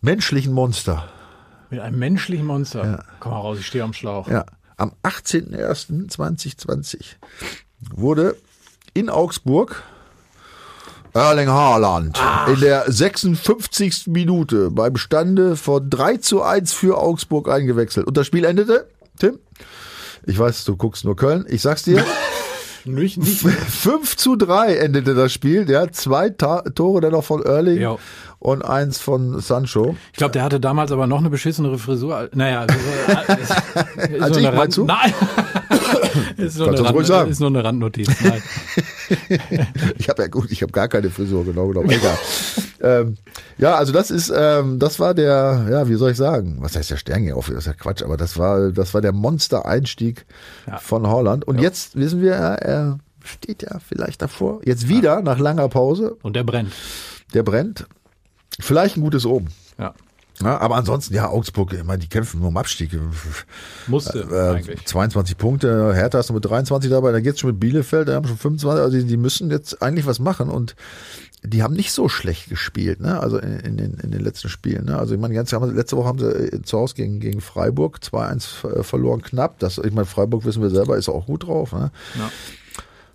[0.00, 1.08] menschlichen Monster.
[1.70, 2.84] Mit einem menschlichen Monster.
[2.84, 3.02] Ja.
[3.18, 4.28] Komm mal raus, ich stehe am Schlauch.
[4.28, 4.46] Ja.
[4.76, 7.16] Am 18.01.2020
[7.90, 8.36] wurde
[8.94, 9.82] in Augsburg
[11.14, 12.46] Erling Haaland Ach.
[12.46, 14.06] in der 56.
[14.06, 18.06] Minute beim Stande von 3 zu 1 für Augsburg eingewechselt.
[18.06, 18.86] Und das Spiel endete,
[19.18, 19.40] Tim,
[20.26, 22.04] ich weiß, du guckst nur Köln, ich sag's dir.
[22.86, 23.40] nicht, nicht.
[23.40, 27.80] 5 zu 3 endete das Spiel, ja, zwei Ta Tore dann noch von Erling.
[27.80, 27.96] Ja
[28.38, 29.96] und eins von Sancho.
[30.12, 32.28] Ich glaube, der hatte damals aber noch eine beschissenere Frisur.
[32.32, 32.74] Naja, also,
[34.12, 34.84] ist also ich Rand, zu?
[34.84, 35.12] Nein.
[36.36, 38.08] ist, nur Rand, ist nur eine Randnotiz.
[38.22, 38.42] Nein.
[39.98, 41.90] ich habe ja gut, ich habe gar keine Frisur, genau genommen.
[41.90, 42.18] Egal.
[42.80, 43.16] ähm,
[43.58, 46.58] ja, also das ist, ähm, das war der, ja, wie soll ich sagen?
[46.60, 47.48] Was heißt der Stern hier auf?
[47.48, 50.26] Das ist ja Quatsch, aber das war, das war der Monster-Einstieg
[50.66, 50.78] ja.
[50.78, 51.46] von Holland.
[51.46, 51.62] Und ja.
[51.62, 54.60] jetzt wissen wir, er steht ja vielleicht davor.
[54.64, 55.22] Jetzt wieder ja.
[55.22, 56.16] nach langer Pause.
[56.22, 56.72] Und der brennt.
[57.34, 57.86] Der brennt.
[58.60, 59.48] Vielleicht ein gutes Oben.
[59.78, 59.94] Ja.
[60.42, 62.90] Ja, aber ansonsten, ja, Augsburg, ich meine, die kämpfen nur um Abstieg.
[63.86, 64.84] Musste äh, eigentlich.
[64.84, 68.26] 22 Punkte, Hertha ist noch mit 23 dabei, da geht's schon mit Bielefeld, da haben
[68.26, 70.76] schon 25, also die, die müssen jetzt eigentlich was machen und
[71.42, 73.20] die haben nicht so schlecht gespielt, ne?
[73.20, 74.86] Also in, in, den, in den letzten Spielen.
[74.86, 74.98] Ne?
[74.98, 78.68] Also ich meine, ganz, letzte Woche haben sie äh, zu Hause gegen, gegen Freiburg 2-1
[78.68, 79.58] äh, verloren, knapp.
[79.60, 81.72] Das, ich meine, Freiburg wissen wir selber, ist auch gut drauf.
[81.72, 81.90] Ne?
[82.18, 82.30] Ja.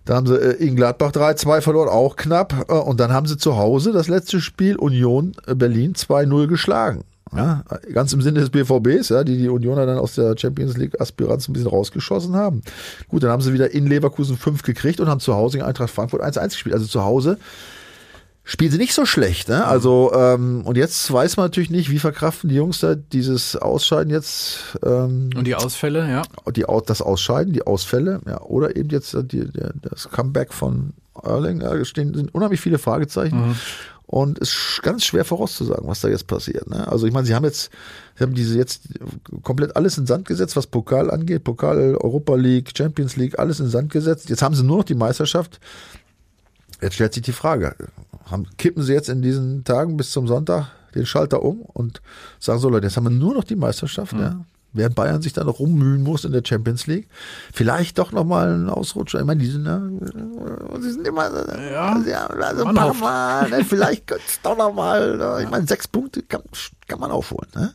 [0.06, 2.70] Da haben sie äh, in Gladbach 3-2 verloren, auch knapp.
[2.70, 7.04] Äh, und dann haben sie zu Hause das letzte Spiel Union äh, Berlin 2-0 geschlagen.
[7.36, 7.64] Ja,
[7.94, 11.48] ganz im Sinne des BVBs, ja, die die Unioner dann aus der Champions League Aspiranz
[11.48, 12.62] ein bisschen rausgeschossen haben.
[13.08, 15.92] Gut, dann haben sie wieder in Leverkusen 5 gekriegt und haben zu Hause in Eintracht
[15.92, 16.76] Frankfurt 1-1 gespielt.
[16.76, 17.38] Also zu Hause
[18.44, 19.50] spielen sie nicht so schlecht.
[19.50, 19.66] Ne?
[19.66, 24.12] Also ähm, und jetzt weiß man natürlich nicht, wie verkraften die Jungs da dieses Ausscheiden
[24.12, 24.78] jetzt.
[24.84, 26.24] Ähm, und die Ausfälle, ja.
[26.52, 28.42] Die, das Ausscheiden, die Ausfälle, ja.
[28.42, 29.48] Oder eben jetzt die,
[29.82, 31.60] das Comeback von Erling.
[31.60, 33.50] Da stehen sind unheimlich viele Fragezeichen.
[33.50, 33.56] Mhm.
[34.12, 36.70] Und es ist ganz schwer vorauszusagen, was da jetzt passiert.
[36.70, 36.86] Ne?
[36.86, 37.72] Also ich meine, sie haben jetzt,
[38.18, 38.82] sie haben diese jetzt
[39.42, 43.70] komplett alles in Sand gesetzt, was Pokal angeht, Pokal, Europa League, Champions League, alles in
[43.70, 44.30] Sand gesetzt.
[44.30, 45.62] Jetzt haben sie nur noch die Meisterschaft.
[46.82, 47.74] Jetzt stellt sich die Frage,
[48.26, 52.02] haben, kippen sie jetzt in diesen Tagen bis zum Sonntag den Schalter um und
[52.38, 54.20] sagen so, Leute, jetzt haben wir nur noch die Meisterschaft, mhm.
[54.20, 54.46] ja.
[54.74, 57.08] Während Bayern sich da noch rummühen muss in der Champions League.
[57.54, 59.20] Vielleicht doch nochmal ein Ausrutscher.
[59.20, 61.30] Ich meine, die sind, ja, die sind immer,
[61.72, 65.68] ja, ja also ein paar Mal, ne, vielleicht könnte es doch nochmal, ne, ich meine,
[65.68, 66.42] sechs Punkte kann,
[66.88, 67.50] kann man aufholen.
[67.54, 67.74] Ne?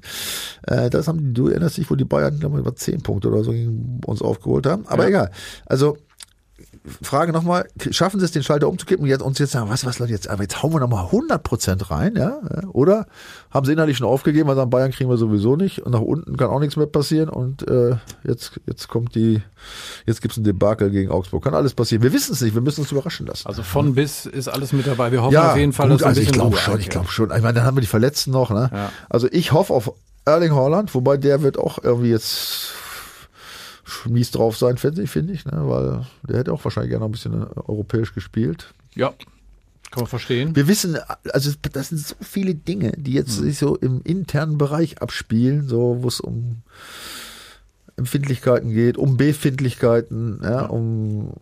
[0.63, 3.29] Äh, das haben die, du erinnerst dich, wo die Bayern, glaube ich, über zehn Punkte
[3.29, 4.87] oder so gegen uns aufgeholt haben.
[4.87, 5.09] Aber ja.
[5.09, 5.31] egal.
[5.67, 5.99] Also,
[7.03, 9.99] Frage nochmal, schaffen Sie es, den Schalter umzukippen und jetzt, uns jetzt sagen, was, was
[9.99, 12.39] Leute, jetzt, aber jetzt hauen wir nochmal 100 Prozent rein, ja?
[12.73, 13.07] Oder
[13.51, 16.37] haben Sie innerlich schon aufgegeben, weil sagen, Bayern kriegen wir sowieso nicht und nach unten
[16.37, 19.43] kann auch nichts mehr passieren und äh, jetzt, jetzt kommt die,
[20.07, 21.45] jetzt gibt's ein Debakel gegen Augsburg.
[21.45, 22.03] Kann alles passieren.
[22.03, 23.47] Wir wissen es nicht, wir müssen uns überraschen lassen.
[23.47, 25.13] Also von bis ist alles mit dabei.
[25.13, 27.31] Wir hoffen ja, auf jeden Fall, gut, dass also ich glaube schon, ich glaube schon.
[27.31, 28.71] Ich meine, dann haben wir die Verletzten noch, ne?
[28.73, 28.93] Ja.
[29.09, 29.93] Also ich hoffe auf
[30.25, 32.73] Erling Haaland, wobei der wird auch irgendwie jetzt
[34.09, 35.63] mies drauf sein, finde ich, find ich ne?
[35.65, 38.75] weil der hätte auch wahrscheinlich gerne ein bisschen äh, europäisch gespielt.
[38.95, 39.15] Ja.
[39.91, 40.57] Kann man verstehen.
[40.57, 40.99] Wir wissen,
[41.33, 43.45] also das sind so viele Dinge, die jetzt hm.
[43.45, 46.63] sich so im internen Bereich abspielen, so wo es um
[47.97, 51.33] Empfindlichkeiten geht, um Befindlichkeiten, ja, um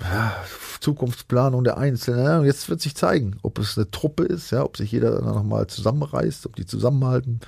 [0.00, 0.34] ja,
[0.80, 2.24] Zukunftsplanung der Einzelnen.
[2.24, 5.10] Ja, und jetzt wird sich zeigen, ob es eine Truppe ist, ja, ob sich jeder
[5.10, 7.40] dann nochmal zusammenreißt, ob die zusammenhalten.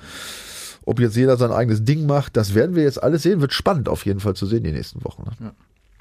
[0.85, 3.41] Ob jetzt jeder sein eigenes Ding macht, das werden wir jetzt alles sehen.
[3.41, 5.23] Wird spannend auf jeden Fall zu sehen die nächsten Wochen.
[5.23, 5.31] Ne?
[5.39, 5.51] Ja.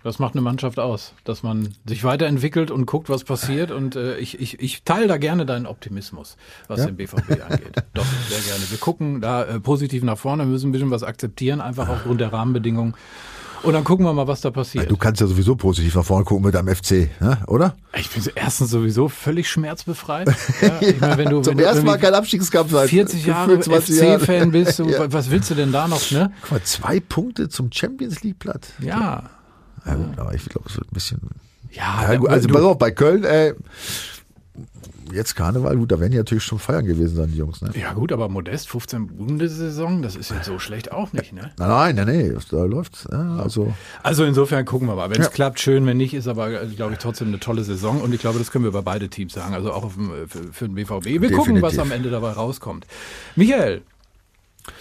[0.04, 3.70] Das macht eine Mannschaft aus, dass man sich weiterentwickelt und guckt, was passiert.
[3.70, 6.36] Und äh, ich, ich, ich teile da gerne deinen Optimismus,
[6.68, 6.86] was ja?
[6.86, 7.82] den BVB angeht.
[7.94, 8.64] Doch, sehr gerne.
[8.68, 12.34] Wir gucken da äh, positiv nach vorne, müssen ein bisschen was akzeptieren, einfach aufgrund der
[12.34, 12.94] Rahmenbedingungen.
[13.64, 14.90] Und dann gucken wir mal, was da passiert.
[14.90, 17.38] Du kannst ja sowieso positiv nach vorne gucken mit deinem FC, ne?
[17.46, 17.74] oder?
[17.96, 20.28] Ich bin erstens sowieso völlig schmerzbefreit.
[20.60, 24.50] Ja, ich meine, wenn du, Zum wenn ersten Mal kein Abstiegskampf seit 40 Jahre FC-Fan
[24.50, 25.12] bist, ja.
[25.12, 26.10] was willst du denn da noch?
[26.10, 26.32] Ne?
[26.42, 28.68] Guck mal, zwei Punkte zum Champions League-Platz.
[28.80, 29.24] Ja.
[29.84, 31.20] ja gut, aber ich glaube, es wird ein bisschen.
[31.70, 33.54] Ja, ja gut, also pass auf, bei Köln, ey,
[35.12, 37.60] jetzt Karneval, gut, da werden die natürlich schon feiern gewesen sein, die Jungs.
[37.60, 37.70] Ne?
[37.74, 41.52] Ja gut, aber Modest, 15 Bundessaison, das ist jetzt so schlecht auch nicht, ne?
[41.58, 43.06] Nein, nein, nein, da läuft's.
[43.10, 43.72] Ja, also.
[44.02, 45.10] also insofern gucken wir mal.
[45.10, 45.32] Wenn es ja.
[45.32, 48.38] klappt, schön, wenn nicht, ist aber, glaube ich, trotzdem eine tolle Saison und ich glaube,
[48.38, 51.04] das können wir über beide Teams sagen, also auch dem, für, für, den BVB.
[51.04, 51.36] Wir Definitiv.
[51.36, 52.86] gucken, was am Ende dabei rauskommt.
[53.36, 53.82] Michael,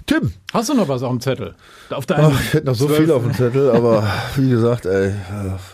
[0.05, 0.34] Tim.
[0.53, 1.55] Hast du noch was auf dem Zettel?
[1.89, 5.13] Auf Ach, ich hätte noch so viel auf dem Zettel, aber wie gesagt, ey,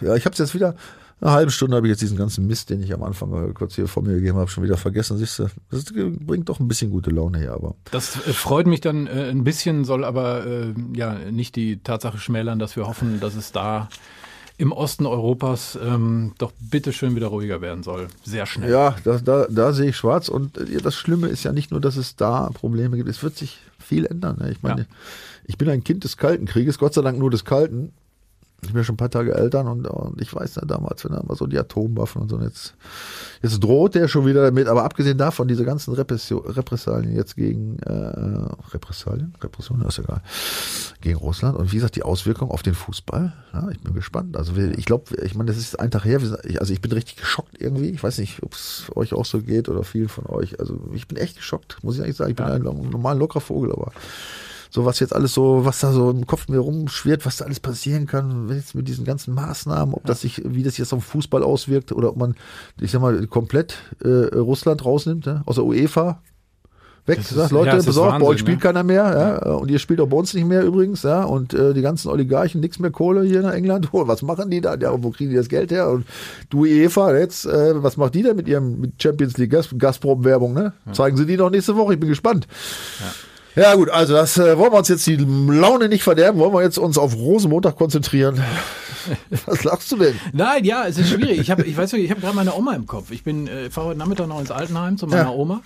[0.02, 0.76] ja, ich habe es jetzt wieder
[1.22, 3.88] eine halbe Stunde habe ich jetzt diesen ganzen Mist, den ich am Anfang kurz hier
[3.88, 5.18] vor mir gegeben habe, schon wieder vergessen.
[5.18, 7.54] Siehst du, das bringt doch ein bisschen gute Laune her.
[7.54, 11.78] Aber das äh, freut mich dann äh, ein bisschen, soll aber äh, ja nicht die
[11.84, 13.90] Tatsache schmälern, dass wir hoffen, dass es da
[14.58, 18.08] im Osten Europas ähm, doch bitteschön wieder ruhiger werden soll.
[18.24, 18.70] Sehr schnell.
[18.70, 20.28] Ja, da, da, da sehe ich schwarz.
[20.28, 23.08] Und äh, das Schlimme ist ja nicht nur, dass es da Probleme gibt.
[23.10, 24.38] Es wird sich viel ändern.
[24.40, 24.52] Ne?
[24.52, 24.88] Ich meine, Ja.
[25.46, 27.94] ich bin ein Kind des Kalten Krieges, Gott sei Dank nur des Kalten.
[28.62, 31.14] Ich bin ja schon ein paar Tage älter und, und ich weiß ja damals, wenn
[31.14, 32.36] da mal so die Atomwaffen und so.
[32.36, 32.76] Und jetzt,
[33.42, 34.68] jetzt droht der schon wieder damit.
[34.68, 37.92] Aber abgesehen davon, diese ganzen Repressio- Repressalien jetzt gegen äh,
[38.74, 40.22] Repressalien, Repression, ist egal,
[41.02, 41.58] gegen Russland.
[41.58, 43.34] Und wie gesagt, die Auswirkungen auf den Fußball.
[43.54, 44.36] Ja, ich bin gespannt.
[44.36, 46.20] Also ich glaube, ich meine, das ist ein Tag her.
[46.60, 47.90] Also ich bin richtig geschockt irgendwie.
[47.90, 50.60] Ich weiß nicht, ob es euch auch so geht oder vielen von euch.
[50.60, 52.32] Also ich bin echt geschockt, muss ich eigentlich sagen.
[52.32, 53.92] Ich bin ein normal lockerer Vogel, aber
[54.70, 57.60] so was jetzt alles so, was da so im Kopf mir rumschwirrt, was da alles
[57.60, 61.04] passieren kann, wenn jetzt mit diesen ganzen Maßnahmen, ob das sich, wie das jetzt auf
[61.04, 62.36] Fußball auswirkt oder ob man,
[62.80, 65.42] ich sag mal, komplett äh, Russland rausnimmt, ne?
[65.46, 66.22] aus der UEFA.
[67.08, 68.62] Weg, ist- sagt, Leute, ja, pass auf, bei euch spielt ne?
[68.62, 71.74] keiner mehr, ja, und ihr spielt auch bei uns nicht mehr übrigens, ja, und äh,
[71.74, 74.92] die ganzen Oligarchen, nix mehr Kohle hier in England, oh, was machen die da, ja,
[75.02, 76.06] wo kriegen die das Geld her, und
[76.52, 80.74] du UEFA jetzt, äh, was macht die denn mit ihrem mit Champions League Gazprom-Werbung, ne,
[80.92, 82.46] zeigen sie die noch nächste Woche, ich bin gespannt.
[83.00, 83.06] Ja
[83.76, 86.78] gut, also das äh, wollen wir uns jetzt die Laune nicht verderben, wollen wir jetzt
[86.78, 88.42] uns auf Rosenmontag konzentrieren.
[89.46, 90.20] Was lachst du denn?
[90.34, 91.40] Nein, ja, es ist schwierig.
[91.40, 93.12] Ich, hab, ich weiß nicht, ich habe gerade meine Oma im Kopf.
[93.12, 95.30] Ich bin äh, fahre heute Nachmittag noch ins Altenheim zu meiner Ja.
[95.32, 95.62] Oma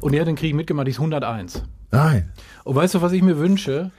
[0.00, 1.62] und die hat den Krieg mitgemacht, die ist 101.
[1.90, 2.30] Nein.
[2.64, 3.90] Und weißt du, was ich mir wünsche?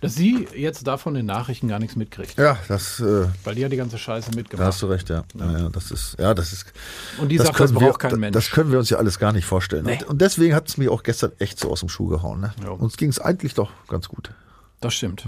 [0.00, 2.38] Dass sie jetzt davon in den Nachrichten gar nichts mitkriegt.
[2.38, 4.66] Ja, das, äh, Weil die hat die ganze Scheiße da mitgemacht.
[4.66, 5.24] hast du recht, ja.
[5.38, 5.58] ja.
[5.58, 6.72] ja das ist, ja, das ist.
[7.18, 8.32] Und die sagt, das können braucht wir, kein Mensch.
[8.32, 9.84] Das können wir uns ja alles gar nicht vorstellen.
[9.84, 10.02] Nee.
[10.06, 12.40] Und, deswegen hat es mich auch gestern echt so aus dem Schuh gehauen.
[12.40, 12.54] Ne?
[12.62, 12.70] Ja.
[12.70, 14.30] Uns ging es eigentlich doch ganz gut.
[14.80, 15.26] Das stimmt.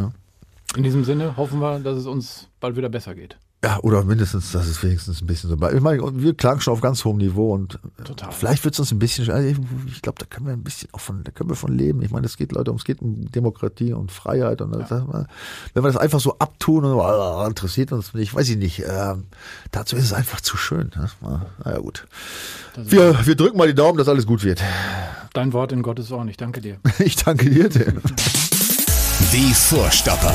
[0.74, 3.36] In diesem Sinne hoffen wir, dass es uns bald wieder besser geht.
[3.64, 5.74] Ja, oder mindestens, dass es wenigstens ein bisschen so bleibt.
[5.74, 8.32] Ich meine, wir klagen schon auf ganz hohem Niveau und Total.
[8.32, 9.48] vielleicht wird es uns ein bisschen, also
[9.86, 12.02] ich, glaube, da können wir ein bisschen auch von, da können wir von leben.
[12.02, 15.84] Ich meine, es geht Leute, um, es geht um Demokratie und Freiheit und das, wenn
[15.84, 19.26] wir das einfach so abtun und ah, interessiert uns nicht, weiß ich nicht, ähm,
[19.70, 20.90] dazu ist es einfach zu schön.
[20.96, 21.08] Ne?
[21.64, 22.08] Naja, gut.
[22.74, 24.60] Wir, wir drücken mal die Daumen, dass alles gut wird.
[25.34, 26.26] Dein Wort in Gottes Ohren.
[26.26, 26.78] Ich danke dir.
[26.98, 28.00] Ich danke dir, Tim.
[29.32, 30.34] Die Vorstopper.